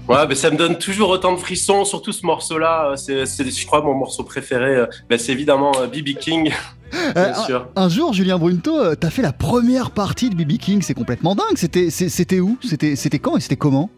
Ouais, 0.07 0.27
mais 0.27 0.33
ça 0.33 0.49
me 0.49 0.57
donne 0.57 0.79
toujours 0.79 1.09
autant 1.09 1.31
de 1.33 1.37
frissons, 1.37 1.85
surtout 1.85 2.11
ce 2.11 2.25
morceau-là. 2.25 2.95
C'est, 2.97 3.25
je 3.25 3.65
crois, 3.67 3.83
mon 3.83 3.93
morceau 3.93 4.23
préféré. 4.23 4.75
Euh, 4.75 4.85
bah, 5.07 5.19
c'est 5.19 5.31
évidemment 5.31 5.71
B.B. 5.71 6.09
Euh, 6.09 6.19
King. 6.19 6.51
Bien 7.15 7.33
sûr. 7.35 7.67
Un, 7.75 7.89
jour, 7.89 8.13
Julien 8.13 8.39
Brunto, 8.39 8.95
t'as 8.95 9.11
fait 9.11 9.21
la 9.21 9.31
première 9.31 9.91
partie 9.91 10.31
de 10.31 10.35
B.B. 10.35 10.57
King. 10.57 10.81
C'est 10.81 10.95
complètement 10.95 11.35
dingue. 11.35 11.55
C'était, 11.55 11.91
c'était 11.91 12.39
où? 12.39 12.57
C'était, 12.63 12.95
c'était 12.95 13.19
quand 13.19 13.37
et 13.37 13.41
c'était 13.41 13.57
comment? 13.57 13.91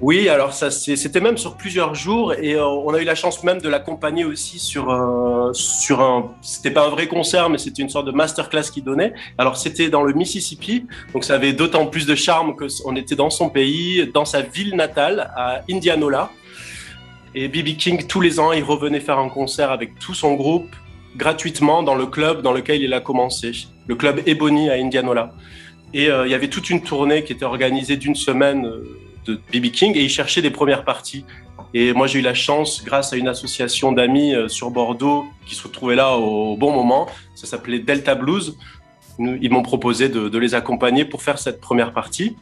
Oui, 0.00 0.28
alors 0.28 0.52
ça 0.52 0.70
c'était 0.70 1.20
même 1.20 1.38
sur 1.38 1.56
plusieurs 1.56 1.94
jours 1.94 2.34
et 2.34 2.54
euh, 2.54 2.66
on 2.66 2.92
a 2.94 3.00
eu 3.00 3.04
la 3.04 3.14
chance 3.14 3.44
même 3.44 3.60
de 3.60 3.68
l'accompagner 3.68 4.24
aussi 4.24 4.58
sur 4.58 4.90
euh, 4.90 5.52
sur 5.52 6.00
un 6.00 6.32
c'était 6.42 6.72
pas 6.72 6.86
un 6.86 6.90
vrai 6.90 7.06
concert 7.06 7.48
mais 7.48 7.58
c'était 7.58 7.80
une 7.80 7.88
sorte 7.88 8.06
de 8.06 8.10
masterclass 8.10 8.64
qu'il 8.72 8.82
donnait. 8.82 9.12
Alors 9.38 9.56
c'était 9.56 9.90
dans 9.90 10.02
le 10.02 10.12
Mississippi, 10.12 10.86
donc 11.12 11.24
ça 11.24 11.36
avait 11.36 11.52
d'autant 11.52 11.86
plus 11.86 12.06
de 12.06 12.14
charme 12.16 12.56
que 12.56 12.64
on 12.84 12.96
était 12.96 13.14
dans 13.14 13.30
son 13.30 13.50
pays, 13.50 14.10
dans 14.12 14.24
sa 14.24 14.42
ville 14.42 14.74
natale 14.74 15.32
à 15.36 15.62
Indianola. 15.70 16.30
Et 17.36 17.48
BB 17.48 17.76
King 17.76 18.06
tous 18.06 18.20
les 18.20 18.40
ans, 18.40 18.52
il 18.52 18.64
revenait 18.64 19.00
faire 19.00 19.18
un 19.18 19.28
concert 19.28 19.70
avec 19.70 19.98
tout 20.00 20.14
son 20.14 20.34
groupe 20.34 20.74
gratuitement 21.16 21.84
dans 21.84 21.94
le 21.94 22.06
club 22.06 22.42
dans 22.42 22.52
lequel 22.52 22.82
il 22.82 22.92
a 22.94 23.00
commencé, 23.00 23.52
le 23.86 23.94
club 23.94 24.20
Ebony 24.26 24.70
à 24.70 24.74
Indianola. 24.74 25.32
Et 25.92 26.10
euh, 26.10 26.26
il 26.26 26.32
y 26.32 26.34
avait 26.34 26.48
toute 26.48 26.70
une 26.70 26.82
tournée 26.82 27.22
qui 27.22 27.32
était 27.32 27.44
organisée 27.44 27.96
d'une 27.96 28.16
semaine 28.16 28.68
de 29.24 29.40
BB 29.52 29.70
King 29.70 29.92
et 29.96 30.02
il 30.02 30.10
cherchait 30.10 30.42
des 30.42 30.50
premières 30.50 30.84
parties. 30.84 31.24
Et 31.72 31.92
moi, 31.92 32.06
j'ai 32.06 32.20
eu 32.20 32.22
la 32.22 32.34
chance, 32.34 32.84
grâce 32.84 33.12
à 33.12 33.16
une 33.16 33.26
association 33.26 33.90
d'amis 33.90 34.34
euh, 34.34 34.48
sur 34.48 34.70
Bordeaux 34.70 35.24
qui 35.44 35.56
se 35.56 35.64
retrouvait 35.64 35.96
là 35.96 36.16
au 36.16 36.56
bon 36.56 36.72
moment, 36.72 37.08
ça 37.34 37.46
s'appelait 37.46 37.80
Delta 37.80 38.14
Blues. 38.14 38.56
Ils 39.18 39.50
m'ont 39.50 39.62
proposé 39.62 40.08
de, 40.08 40.38
les 40.38 40.54
accompagner 40.54 41.04
pour 41.04 41.22
faire 41.22 41.38
cette 41.38 41.60
première 41.60 41.92
partie. 41.92 42.36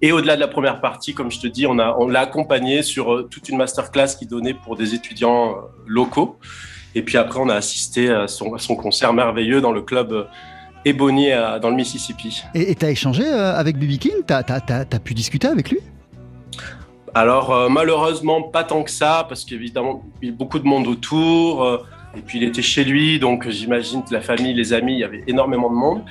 Et 0.00 0.12
au-delà 0.12 0.36
de 0.36 0.40
la 0.40 0.48
première 0.48 0.80
partie, 0.80 1.12
comme 1.12 1.30
je 1.30 1.40
te 1.40 1.46
dis, 1.46 1.66
on, 1.66 1.74
l'a 1.74 2.20
accompagné 2.20 2.82
sur 2.82 3.12
euh, 3.12 3.28
toute 3.30 3.48
une 3.48 3.56
masterclass 3.56 4.16
qu'il 4.18 4.28
donnait 4.28 4.54
pour 4.54 4.76
des 4.76 4.94
étudiants 4.94 5.50
euh, 5.50 5.60
locaux. 5.86 6.38
Et 6.94 7.02
puis 7.02 7.18
après, 7.18 7.40
on 7.40 7.48
a 7.48 7.54
assisté 7.54 8.10
à 8.10 8.22
à 8.22 8.28
son 8.28 8.76
concert 8.76 9.12
merveilleux 9.12 9.60
dans 9.60 9.72
le 9.72 9.82
club 9.82 10.26
Ebony 10.88 11.30
dans 11.60 11.70
le 11.70 11.76
Mississippi. 11.76 12.42
Et 12.54 12.74
tu 12.74 12.84
as 12.84 12.90
échangé 12.90 13.24
euh, 13.26 13.54
avec 13.54 13.78
BB 13.78 13.98
King? 13.98 14.12
Tu 14.26 14.32
as, 14.32 15.00
pu 15.02 15.14
discuter 15.14 15.48
avec 15.48 15.70
lui? 15.70 15.78
Alors, 17.14 17.52
euh, 17.52 17.68
malheureusement, 17.68 18.42
pas 18.42 18.64
tant 18.64 18.82
que 18.82 18.90
ça, 18.90 19.24
parce 19.28 19.44
qu'évidemment, 19.44 20.04
il 20.22 20.28
y 20.28 20.32
a 20.32 20.34
beaucoup 20.34 20.58
de 20.58 20.66
monde 20.66 20.86
autour. 20.86 21.64
Euh, 21.64 21.78
et 22.16 22.20
puis, 22.20 22.38
il 22.38 22.44
était 22.44 22.62
chez 22.62 22.84
lui, 22.84 23.18
donc 23.18 23.48
j'imagine 23.48 24.04
que 24.04 24.12
la 24.12 24.20
famille, 24.20 24.54
les 24.54 24.72
amis, 24.72 24.94
il 24.94 24.98
y 25.00 25.04
avait 25.04 25.24
énormément 25.26 25.70
de 25.70 25.74
monde. 25.74 26.02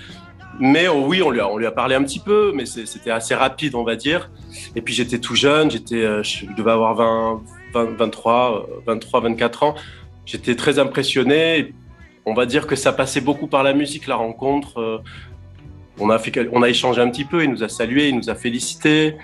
Mais 0.60 0.88
oh 0.88 1.04
oui, 1.06 1.22
on 1.22 1.30
lui, 1.30 1.40
a, 1.40 1.48
on 1.48 1.58
lui 1.58 1.68
a 1.68 1.72
parlé 1.72 1.94
un 1.96 2.04
petit 2.04 2.20
peu, 2.20 2.52
mais 2.56 2.66
c'était 2.66 3.12
assez 3.12 3.36
rapide, 3.36 3.76
on 3.76 3.84
va 3.84 3.96
dire. 3.96 4.32
Et 4.76 4.82
puis, 4.82 4.94
j'étais 4.94 5.20
tout 5.20 5.36
jeune, 5.36 5.70
j'étais, 5.70 6.24
je 6.24 6.46
devais 6.58 6.72
avoir 6.72 6.96
20, 6.96 7.42
23, 7.74 8.68
23, 8.86 9.22
24 9.22 9.64
ans. 9.64 9.76
J'étais 10.26 10.56
très 10.56 10.80
impressionné 10.80 11.74
on 12.28 12.34
va 12.34 12.46
dire 12.46 12.68
que 12.68 12.76
ça 12.76 12.92
passait 12.92 13.22
beaucoup 13.22 13.48
par 13.48 13.64
la 13.64 13.74
musique, 13.74 14.06
la 14.06 14.18
rencontre. 14.18 14.82
Euh, 14.82 14.98
on, 15.98 16.10
a 16.10 16.20
fait, 16.20 16.50
on 16.52 16.62
a 16.62 16.68
échangé 16.68 17.02
un 17.02 17.10
petit 17.10 17.24
peu, 17.24 17.42
il 17.46 17.50
nous 17.50 17.64
a 17.64 17.70
salué, 17.70 18.10
il 18.10 18.18
nous 18.18 18.30
a 18.30 18.36
félicité. 18.36 19.16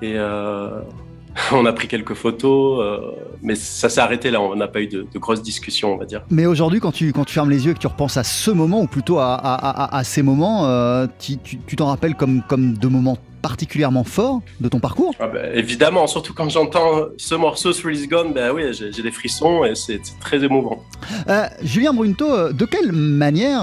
Et 0.00 0.14
euh, 0.14 0.80
on 1.52 1.66
a 1.66 1.72
pris 1.72 1.88
quelques 1.88 2.14
photos, 2.14 2.80
euh, 2.80 3.00
mais 3.42 3.56
ça 3.56 3.88
s'est 3.88 4.00
arrêté 4.00 4.30
là, 4.30 4.40
on 4.40 4.54
n'a 4.54 4.68
pas 4.68 4.80
eu 4.80 4.86
de, 4.86 5.04
grosses 5.16 5.42
discussions, 5.42 5.92
on 5.92 5.96
va 5.96 6.04
dire. 6.04 6.22
Mais 6.30 6.46
aujourd'hui, 6.46 6.78
quand 6.78 6.92
tu, 6.92 7.12
quand 7.12 7.24
tu 7.24 7.34
fermes 7.34 7.50
les 7.50 7.64
yeux 7.64 7.72
et 7.72 7.74
que 7.74 7.80
tu 7.80 7.88
repenses 7.88 8.16
à 8.16 8.22
ce 8.22 8.52
moment, 8.52 8.80
ou 8.80 8.86
plutôt 8.86 9.18
à, 9.18 10.00
ces 10.04 10.22
moments, 10.22 11.08
tu 11.18 11.76
t'en 11.76 11.86
rappelles 11.86 12.14
comme, 12.14 12.42
comme 12.48 12.78
de 12.78 12.86
moments 12.86 13.18
particulièrement 13.42 14.04
fort 14.04 14.40
de 14.60 14.68
ton 14.68 14.78
parcours. 14.78 15.14
Ah 15.20 15.26
bah, 15.26 15.40
Évidemment, 15.52 16.06
surtout 16.06 16.32
quand 16.32 16.48
j'entends 16.48 17.08
ce 17.18 17.34
morceau, 17.34 17.72
Thrill 17.72 18.08
Gone, 18.08 18.32
bah 18.32 18.52
oui, 18.54 18.62
j'ai 18.72 19.02
des 19.02 19.10
frissons 19.10 19.64
et 19.64 19.74
c'est 19.74 20.00
très 20.20 20.42
émouvant. 20.44 20.82
Euh, 21.28 21.46
Julien 21.62 21.92
Brunto, 21.92 22.24
euh, 22.24 22.52
de 22.52 22.64
quelle 22.64 22.92
manière 22.92 23.62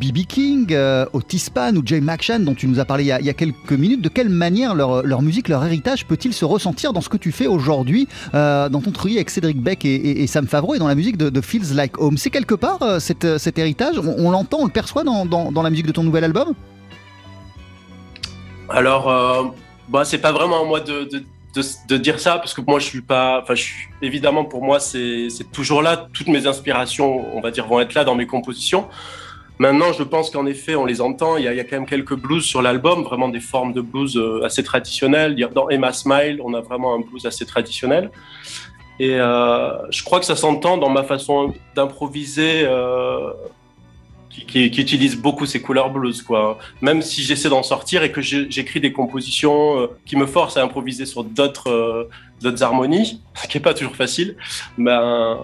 BB 0.00 0.18
euh, 0.18 0.24
King, 0.28 0.76
Otis 1.12 1.46
Pan 1.54 1.74
ou 1.76 1.82
Jay 1.84 2.00
McShann, 2.00 2.44
dont 2.44 2.54
tu 2.54 2.66
nous 2.66 2.80
as 2.80 2.84
parlé 2.84 3.04
il 3.04 3.26
y 3.26 3.30
a, 3.30 3.34
quelques 3.34 3.72
minutes, 3.72 4.02
de 4.02 4.08
quelle 4.08 4.28
manière 4.28 4.74
leur, 4.74 5.22
musique, 5.22 5.48
leur 5.48 5.64
héritage 5.64 6.06
peut-il 6.06 6.34
se 6.34 6.44
ressentir 6.44 6.92
dans 6.92 7.00
ce 7.00 7.08
que 7.08 7.16
tu 7.16 7.32
fais 7.32 7.46
aujourd'hui, 7.46 8.08
dans 8.32 8.80
ton 8.82 8.90
trio 8.90 9.16
avec 9.16 9.30
Cédric 9.30 9.62
Beck 9.62 9.84
et, 9.84 10.26
Sam 10.26 10.46
Favreau 10.46 10.74
et 10.74 10.78
dans 10.78 10.88
la 10.88 10.94
musique 10.94 11.16
de, 11.16 11.40
Feels 11.40 11.74
Like 11.74 12.00
Home? 12.00 12.18
C'est 12.18 12.30
quelque 12.30 12.54
part 12.54 13.00
cet 13.00 13.58
héritage 13.58 13.98
On, 13.98 14.30
l'entend, 14.30 14.58
on 14.60 14.66
le 14.66 14.72
perçoit 14.72 15.04
dans, 15.04 15.24
dans 15.24 15.62
la 15.62 15.70
musique 15.70 15.86
de 15.86 15.92
ton 15.92 16.02
nouvel 16.02 16.24
album? 16.24 16.54
Alors, 18.72 19.08
euh, 19.08 19.44
bah, 19.88 20.04
c'est 20.04 20.18
pas 20.18 20.32
vraiment 20.32 20.62
à 20.62 20.64
moi 20.64 20.80
de, 20.80 21.08
de, 21.08 21.96
dire 21.96 22.18
ça 22.18 22.38
parce 22.38 22.54
que 22.54 22.60
moi 22.60 22.78
je 22.78 22.86
suis 22.86 23.02
pas. 23.02 23.40
Enfin, 23.42 23.54
évidemment 24.00 24.44
pour 24.44 24.62
moi 24.62 24.80
c'est 24.80 25.28
toujours 25.52 25.82
là. 25.82 26.08
Toutes 26.12 26.28
mes 26.28 26.46
inspirations, 26.46 27.36
on 27.36 27.40
va 27.40 27.50
dire, 27.50 27.66
vont 27.66 27.80
être 27.80 27.94
là 27.94 28.04
dans 28.04 28.14
mes 28.14 28.26
compositions. 28.26 28.88
Maintenant, 29.58 29.92
je 29.92 30.02
pense 30.02 30.30
qu'en 30.30 30.46
effet, 30.46 30.74
on 30.74 30.86
les 30.86 31.00
entend. 31.00 31.36
Il 31.36 31.44
y, 31.44 31.48
a, 31.48 31.52
il 31.52 31.56
y, 31.56 31.60
a, 31.60 31.64
quand 31.64 31.76
même 31.76 31.86
quelques 31.86 32.16
blues 32.16 32.44
sur 32.44 32.62
l'album, 32.62 33.02
vraiment 33.04 33.28
des 33.28 33.38
formes 33.38 33.72
de 33.72 33.80
blues 33.80 34.16
euh, 34.16 34.42
assez 34.44 34.64
traditionnelles. 34.64 35.36
Dans 35.54 35.68
Emma 35.68 35.92
Smile, 35.92 36.40
on 36.42 36.54
a 36.54 36.60
vraiment 36.60 36.94
un 36.94 37.00
blues 37.00 37.26
assez 37.26 37.46
traditionnel. 37.46 38.10
Et 38.98 39.20
euh, 39.20 39.90
je 39.90 40.02
crois 40.02 40.18
que 40.20 40.26
ça 40.26 40.36
s'entend 40.36 40.78
dans 40.78 40.88
ma 40.88 41.02
façon 41.04 41.54
d'improviser. 41.76 42.62
Euh, 42.64 43.30
qui, 44.32 44.70
qui, 44.70 44.80
utilise 44.80 45.16
beaucoup 45.16 45.46
ces 45.46 45.60
couleurs 45.60 45.90
blues, 45.90 46.22
quoi. 46.22 46.58
Même 46.80 47.02
si 47.02 47.22
j'essaie 47.22 47.48
d'en 47.48 47.62
sortir 47.62 48.02
et 48.02 48.10
que 48.10 48.20
j'écris 48.20 48.80
des 48.80 48.92
compositions 48.92 49.78
euh, 49.78 49.86
qui 50.06 50.16
me 50.16 50.26
forcent 50.26 50.56
à 50.56 50.62
improviser 50.62 51.06
sur 51.06 51.24
d'autres 51.24 51.70
euh, 51.70 52.62
harmonies, 52.62 53.20
ce 53.34 53.46
qui 53.46 53.58
est 53.58 53.60
pas 53.60 53.74
toujours 53.74 53.96
facile, 53.96 54.36
ben, 54.78 55.38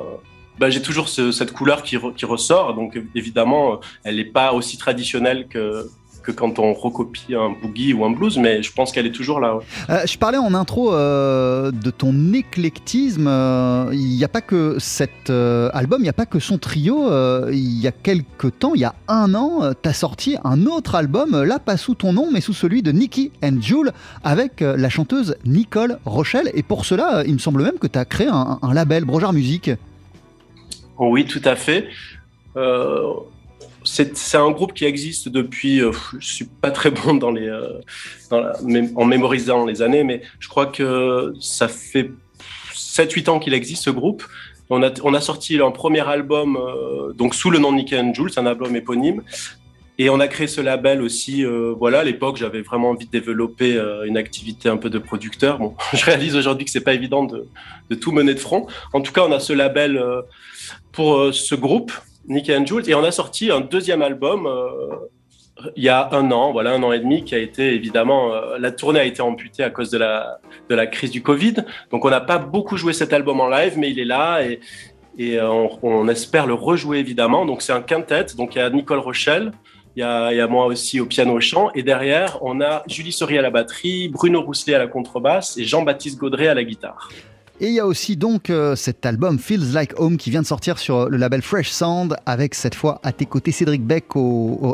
ben 0.58 0.70
j'ai 0.70 0.82
toujours 0.82 1.08
cette 1.08 1.52
couleur 1.52 1.82
qui, 1.82 1.96
qui, 2.16 2.24
ressort. 2.24 2.74
Donc 2.74 2.98
évidemment, 3.14 3.80
elle 4.04 4.16
n'est 4.16 4.24
pas 4.24 4.52
aussi 4.52 4.78
traditionnelle 4.78 5.46
que 5.48 5.88
quand 6.32 6.58
on 6.58 6.72
recopie 6.72 7.34
un 7.34 7.50
boogie 7.50 7.92
ou 7.92 8.04
un 8.04 8.10
blues, 8.10 8.38
mais 8.38 8.62
je 8.62 8.72
pense 8.72 8.92
qu'elle 8.92 9.06
est 9.06 9.12
toujours 9.12 9.40
là. 9.40 9.58
Euh, 9.90 10.06
je 10.06 10.18
parlais 10.18 10.38
en 10.38 10.54
intro 10.54 10.92
euh, 10.92 11.70
de 11.70 11.90
ton 11.90 12.32
éclectisme. 12.32 13.26
Euh, 13.28 13.90
il 13.92 14.16
n'y 14.16 14.24
a 14.24 14.28
pas 14.28 14.40
que 14.40 14.76
cet 14.78 15.30
album, 15.30 16.00
il 16.00 16.04
n'y 16.04 16.08
a 16.08 16.14
pas 16.14 16.26
que 16.26 16.38
son 16.38 16.58
trio. 16.58 17.08
il 17.50 17.80
y 17.80 17.86
a 17.86 17.92
quelques 17.92 18.58
temps, 18.58 18.74
il 18.74 18.80
y 18.80 18.84
a 18.84 18.94
un 19.08 19.34
an, 19.34 19.72
tu 19.80 19.88
as 19.88 19.92
sorti 19.92 20.36
un 20.44 20.66
autre 20.66 20.94
album, 20.94 21.42
là 21.42 21.58
pas 21.58 21.76
sous 21.76 21.94
ton 21.94 22.12
nom, 22.12 22.28
mais 22.32 22.40
sous 22.40 22.52
celui 22.52 22.82
de 22.82 22.92
Nicky 22.92 23.32
and 23.42 23.60
Jule, 23.60 23.92
avec 24.24 24.60
la 24.60 24.88
chanteuse 24.88 25.36
Nicole 25.44 25.98
Rochelle. 26.04 26.50
Et 26.54 26.62
pour 26.62 26.84
cela, 26.84 27.22
il 27.26 27.34
me 27.34 27.38
semble 27.38 27.62
même 27.62 27.78
que 27.78 27.86
tu 27.86 27.98
as 27.98 28.04
créé 28.04 28.28
un, 28.28 28.58
un 28.62 28.74
label, 28.74 29.04
Brojar 29.04 29.32
Musique. 29.32 29.70
Oui, 30.98 31.24
tout 31.26 31.42
à 31.44 31.56
fait 31.56 31.88
c'est 33.90 34.36
un 34.36 34.50
groupe 34.50 34.74
qui 34.74 34.84
existe 34.84 35.28
depuis. 35.28 35.80
Euh, 35.80 35.92
je 36.18 36.34
suis 36.34 36.44
pas 36.44 36.70
très 36.70 36.90
bon 36.90 37.14
dans 37.14 37.30
les, 37.30 37.48
euh, 37.48 37.80
en 38.30 39.04
mémorisant 39.04 39.64
les 39.64 39.82
années, 39.82 40.04
mais 40.04 40.22
je 40.38 40.48
crois 40.48 40.66
que 40.66 41.32
ça 41.40 41.68
fait 41.68 42.10
7-8 42.74 43.30
ans 43.30 43.38
qu'il 43.38 43.54
existe 43.54 43.84
ce 43.84 43.90
groupe. 43.90 44.24
On 44.70 44.82
a, 44.82 45.20
sorti 45.22 45.58
un 45.58 45.70
premier 45.70 46.06
album 46.06 46.58
euh, 46.58 47.14
donc 47.14 47.34
sous 47.34 47.48
le 47.48 47.58
nom 47.58 47.72
de 47.72 47.78
Nicky 47.78 47.96
and 47.96 48.12
Jules, 48.12 48.30
un 48.36 48.44
album 48.44 48.76
éponyme. 48.76 49.22
Et 50.00 50.10
on 50.10 50.20
a 50.20 50.28
créé 50.28 50.46
ce 50.46 50.60
label 50.60 51.02
aussi. 51.02 51.44
voilà, 51.76 52.00
à 52.00 52.04
l'époque, 52.04 52.36
j'avais 52.36 52.60
vraiment 52.60 52.90
envie 52.90 53.06
de 53.06 53.10
développer 53.10 53.76
une 54.06 54.16
activité 54.16 54.68
un 54.68 54.76
peu 54.76 54.90
de 54.90 54.98
producteur. 55.00 55.58
Bon, 55.58 55.74
je 55.92 56.04
réalise 56.04 56.36
aujourd'hui 56.36 56.64
que 56.66 56.70
c'est 56.70 56.84
pas 56.84 56.94
évident 56.94 57.24
de, 57.24 57.48
de, 57.90 57.94
tout 57.96 58.12
mener 58.12 58.34
de 58.34 58.38
front. 58.38 58.68
En 58.92 59.00
tout 59.00 59.12
cas, 59.12 59.22
on 59.26 59.32
a 59.32 59.40
ce 59.40 59.52
label 59.52 60.00
pour 60.92 61.34
ce 61.34 61.56
groupe 61.56 61.90
Nicky 62.28 62.54
and 62.54 62.66
Jules. 62.66 62.88
Et 62.88 62.94
on 62.94 63.04
a 63.04 63.10
sorti 63.10 63.50
un 63.50 63.60
deuxième 63.60 64.02
album 64.02 64.46
euh, 64.46 64.96
il 65.76 65.82
y 65.82 65.88
a 65.88 66.08
un 66.12 66.30
an, 66.30 66.52
voilà, 66.52 66.72
un 66.72 66.82
an 66.82 66.92
et 66.92 67.00
demi, 67.00 67.24
qui 67.24 67.34
a 67.34 67.38
été 67.38 67.74
évidemment. 67.74 68.32
Euh, 68.32 68.58
la 68.58 68.70
tournée 68.70 69.00
a 69.00 69.04
été 69.04 69.22
amputée 69.22 69.62
à 69.62 69.70
cause 69.70 69.90
de 69.90 69.98
la, 69.98 70.38
de 70.68 70.74
la 70.74 70.86
crise 70.86 71.10
du 71.10 71.22
Covid. 71.22 71.56
Donc 71.90 72.04
on 72.04 72.10
n'a 72.10 72.20
pas 72.20 72.38
beaucoup 72.38 72.76
joué 72.76 72.92
cet 72.92 73.12
album 73.12 73.40
en 73.40 73.48
live, 73.48 73.74
mais 73.76 73.90
il 73.90 73.98
est 73.98 74.04
là 74.04 74.42
et, 74.42 74.60
et 75.18 75.38
euh, 75.38 75.66
on, 75.82 76.08
espère 76.08 76.46
le 76.46 76.54
rejouer 76.54 76.98
évidemment. 76.98 77.44
Donc 77.44 77.62
c'est 77.62 77.72
un 77.72 77.82
quintet. 77.82 78.26
Donc 78.36 78.54
il 78.54 78.58
y 78.58 78.60
a 78.60 78.70
Nicole 78.70 79.00
Rochelle. 79.00 79.52
Il 79.96 80.00
y, 80.00 80.04
a, 80.04 80.32
il 80.32 80.36
y 80.36 80.40
a, 80.40 80.46
moi 80.46 80.66
aussi 80.66 81.00
au 81.00 81.06
piano 81.06 81.32
au 81.32 81.40
chant. 81.40 81.70
Et 81.74 81.82
derrière, 81.82 82.38
on 82.42 82.60
a 82.60 82.84
Julie 82.86 83.10
Sori 83.10 83.36
à 83.36 83.42
la 83.42 83.50
batterie, 83.50 84.08
Bruno 84.08 84.42
Rousselet 84.42 84.74
à 84.74 84.78
la 84.78 84.86
contrebasse 84.86 85.58
et 85.58 85.64
Jean-Baptiste 85.64 86.18
Gaudret 86.18 86.46
à 86.46 86.54
la 86.54 86.62
guitare. 86.62 87.08
Et 87.60 87.66
il 87.66 87.72
y 87.72 87.80
a 87.80 87.86
aussi 87.86 88.16
donc 88.16 88.50
euh, 88.50 88.76
cet 88.76 89.04
album 89.04 89.36
Feels 89.38 89.72
Like 89.72 89.98
Home 89.98 90.16
qui 90.16 90.30
vient 90.30 90.42
de 90.42 90.46
sortir 90.46 90.78
sur 90.78 91.08
le 91.08 91.16
label 91.16 91.42
Fresh 91.42 91.70
Sound 91.70 92.16
avec 92.24 92.54
cette 92.54 92.76
fois 92.76 93.00
à 93.02 93.10
tes 93.10 93.26
côtés 93.26 93.50
Cédric 93.50 93.84
Beck 93.84 94.04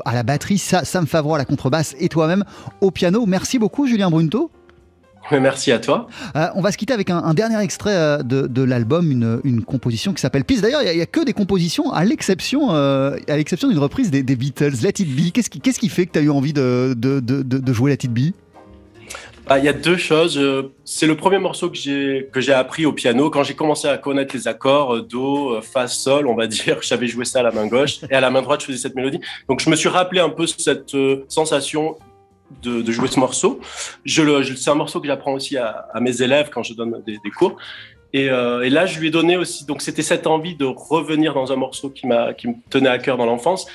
à 0.04 0.12
la 0.12 0.22
batterie, 0.22 0.58
Sam 0.58 1.06
Favreau 1.06 1.34
à 1.34 1.38
la 1.38 1.46
contrebasse 1.46 1.96
et 1.98 2.10
toi-même 2.10 2.44
au 2.82 2.90
piano. 2.90 3.24
Merci 3.24 3.58
beaucoup 3.58 3.86
Julien 3.86 4.10
Brunto. 4.10 4.50
Merci 5.30 5.72
à 5.72 5.78
toi. 5.78 6.08
Euh, 6.36 6.48
on 6.54 6.60
va 6.60 6.70
se 6.70 6.76
quitter 6.76 6.92
avec 6.92 7.08
un, 7.08 7.32
dernier 7.32 7.58
extrait 7.62 7.94
euh, 7.94 8.22
de, 8.22 8.62
l'album, 8.62 9.10
une, 9.10 9.64
composition 9.64 10.12
qui 10.12 10.20
s'appelle 10.20 10.44
Peace. 10.44 10.60
D'ailleurs, 10.60 10.82
il 10.82 10.94
n'y 10.94 11.00
a, 11.00 11.06
que 11.06 11.24
des 11.24 11.32
compositions, 11.32 11.90
à 11.90 12.04
l'exception 12.04 12.68
à 12.72 13.16
l'exception 13.28 13.68
d'une 13.68 13.78
reprise 13.78 14.10
des, 14.10 14.22
Beatles, 14.22 14.74
Let 14.82 15.00
It 15.00 15.08
Be. 15.08 15.32
Qu'est-ce 15.32 15.48
qui, 15.48 15.60
qui, 15.60 15.88
fait 15.88 16.04
que 16.04 16.12
tu 16.12 16.18
as 16.18 16.22
eu 16.22 16.28
envie 16.28 16.52
de, 16.52 16.94
de 16.94 17.72
jouer 17.72 17.92
Let 17.92 18.04
It 18.04 18.12
Be? 18.12 18.34
Ah, 19.46 19.58
il 19.58 19.64
y 19.64 19.68
a 19.68 19.74
deux 19.74 19.98
choses. 19.98 20.38
Euh, 20.38 20.72
c'est 20.84 21.06
le 21.06 21.16
premier 21.16 21.38
morceau 21.38 21.68
que 21.68 21.76
j'ai 21.76 22.30
que 22.32 22.40
j'ai 22.40 22.54
appris 22.54 22.86
au 22.86 22.92
piano 22.92 23.28
quand 23.28 23.42
j'ai 23.42 23.54
commencé 23.54 23.86
à 23.86 23.98
connaître 23.98 24.34
les 24.34 24.48
accords 24.48 24.94
euh, 24.94 25.02
do, 25.02 25.50
euh, 25.50 25.60
fa, 25.60 25.86
sol, 25.86 26.26
on 26.26 26.34
va 26.34 26.46
dire. 26.58 26.78
J'avais 26.80 27.06
joué 27.06 27.26
ça 27.26 27.40
à 27.40 27.42
la 27.42 27.50
main 27.50 27.66
gauche 27.66 28.00
et 28.10 28.14
à 28.14 28.20
la 28.20 28.30
main 28.30 28.40
droite 28.40 28.60
je 28.62 28.66
faisais 28.66 28.78
cette 28.78 28.94
mélodie. 28.94 29.20
Donc 29.48 29.60
je 29.60 29.68
me 29.68 29.76
suis 29.76 29.88
rappelé 29.90 30.20
un 30.20 30.30
peu 30.30 30.46
cette 30.46 30.96
sensation 31.28 31.96
de, 32.62 32.90
jouer 32.90 33.08
ce 33.08 33.20
morceau. 33.20 33.60
Je 34.04 34.54
c'est 34.56 34.70
un 34.70 34.74
morceau 34.74 35.00
que 35.00 35.06
j'apprends 35.06 35.34
aussi 35.34 35.58
à, 35.58 35.86
mes 36.00 36.22
élèves 36.22 36.48
quand 36.50 36.62
je 36.62 36.72
donne 36.72 37.02
des, 37.06 37.18
cours. 37.36 37.56
Et, 38.12 38.26
et, 38.26 38.70
là, 38.70 38.86
je 38.86 39.00
lui 39.00 39.08
ai 39.08 39.10
donné 39.10 39.36
aussi. 39.36 39.66
Donc, 39.66 39.82
c'était 39.82 40.02
cette 40.02 40.26
envie 40.26 40.54
de 40.54 40.64
revenir 40.64 41.34
dans 41.34 41.52
un 41.52 41.56
morceau 41.56 41.90
qui 41.90 42.06
m'a, 42.06 42.32
qui 42.32 42.48
me 42.48 42.54
tenait 42.70 42.88
à 42.88 42.98
cœur 42.98 43.16
dans 43.16 43.26
l'enfance 43.26 43.66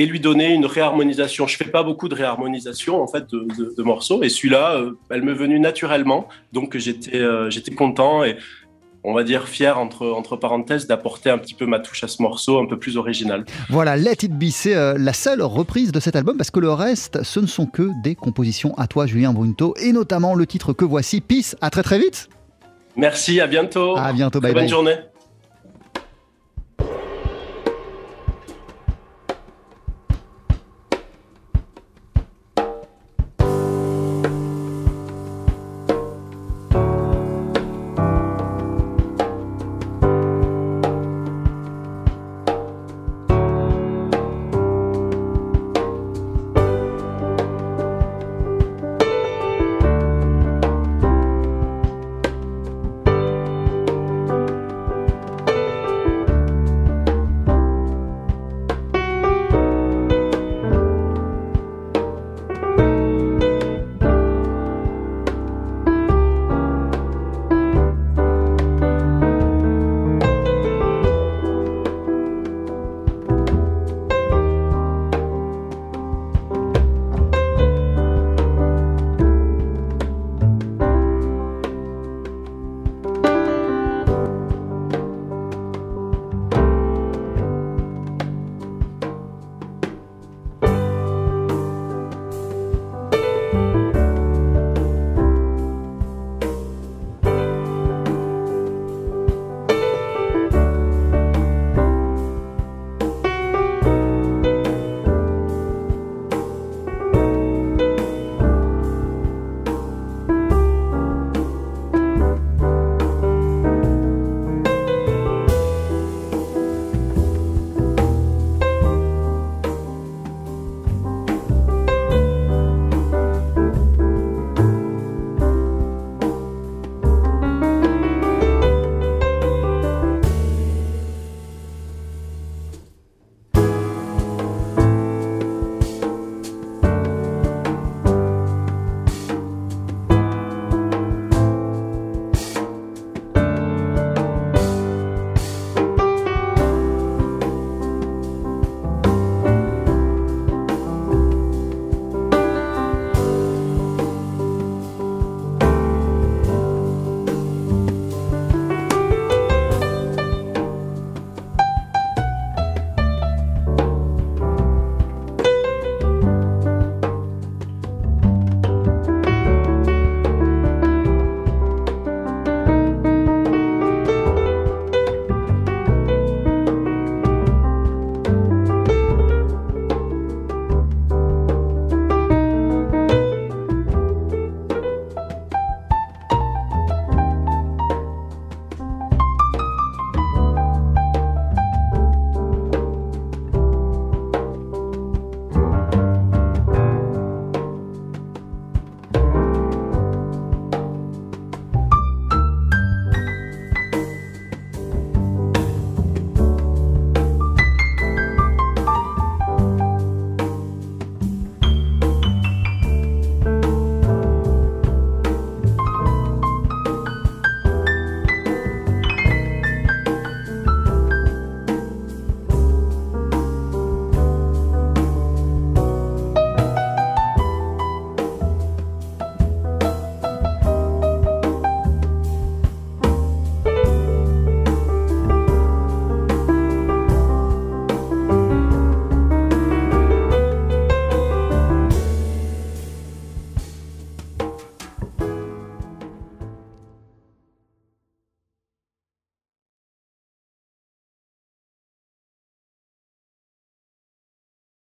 et 0.00 0.06
lui 0.06 0.18
donner 0.18 0.54
une 0.54 0.64
réharmonisation. 0.64 1.46
Je 1.46 1.58
fais 1.58 1.66
pas 1.66 1.82
beaucoup 1.82 2.08
de 2.08 2.14
réharmonisation 2.14 3.02
en 3.02 3.06
fait 3.06 3.26
de, 3.30 3.82
morceaux 3.82 4.22
et 4.22 4.30
celui-là, 4.30 4.76
euh, 4.76 4.92
elle 5.10 5.22
m'est 5.22 5.34
venue 5.34 5.60
naturellement, 5.60 6.26
donc 6.54 6.76
j'étais 6.78 7.18
euh, 7.18 7.50
j'étais 7.50 7.74
content 7.74 8.24
et 8.24 8.36
on 9.04 9.12
va 9.12 9.24
dire 9.24 9.46
fier 9.46 9.78
entre, 9.78 10.06
entre 10.06 10.36
parenthèses 10.36 10.86
d'apporter 10.86 11.28
un 11.28 11.36
petit 11.36 11.52
peu 11.52 11.66
ma 11.66 11.80
touche 11.80 12.02
à 12.02 12.08
ce 12.08 12.22
morceau 12.22 12.58
un 12.58 12.66
peu 12.66 12.78
plus 12.78 12.96
original. 12.96 13.44
Voilà, 13.68 13.96
Let 13.96 14.22
It 14.22 14.32
Be, 14.32 14.44
c'est 14.50 14.74
euh, 14.74 14.96
la 14.96 15.12
seule 15.12 15.42
reprise 15.42 15.92
de 15.92 16.00
cet 16.00 16.16
album 16.16 16.38
parce 16.38 16.50
que 16.50 16.60
le 16.60 16.72
reste, 16.72 17.22
ce 17.22 17.40
ne 17.40 17.46
sont 17.46 17.66
que 17.66 17.90
des 18.02 18.14
compositions 18.14 18.74
à 18.78 18.86
toi, 18.86 19.06
Julien 19.06 19.34
Brunto, 19.34 19.74
et 19.82 19.92
notamment 19.92 20.34
le 20.34 20.46
titre 20.46 20.72
que 20.72 20.86
voici, 20.86 21.20
Peace. 21.20 21.56
À 21.60 21.68
très 21.68 21.82
très 21.82 21.98
vite. 21.98 22.30
Merci, 22.96 23.38
à 23.38 23.46
bientôt. 23.46 23.96
À 23.98 24.14
bientôt, 24.14 24.40
bye 24.40 24.54
Bonne 24.54 24.68
journée. 24.68 24.96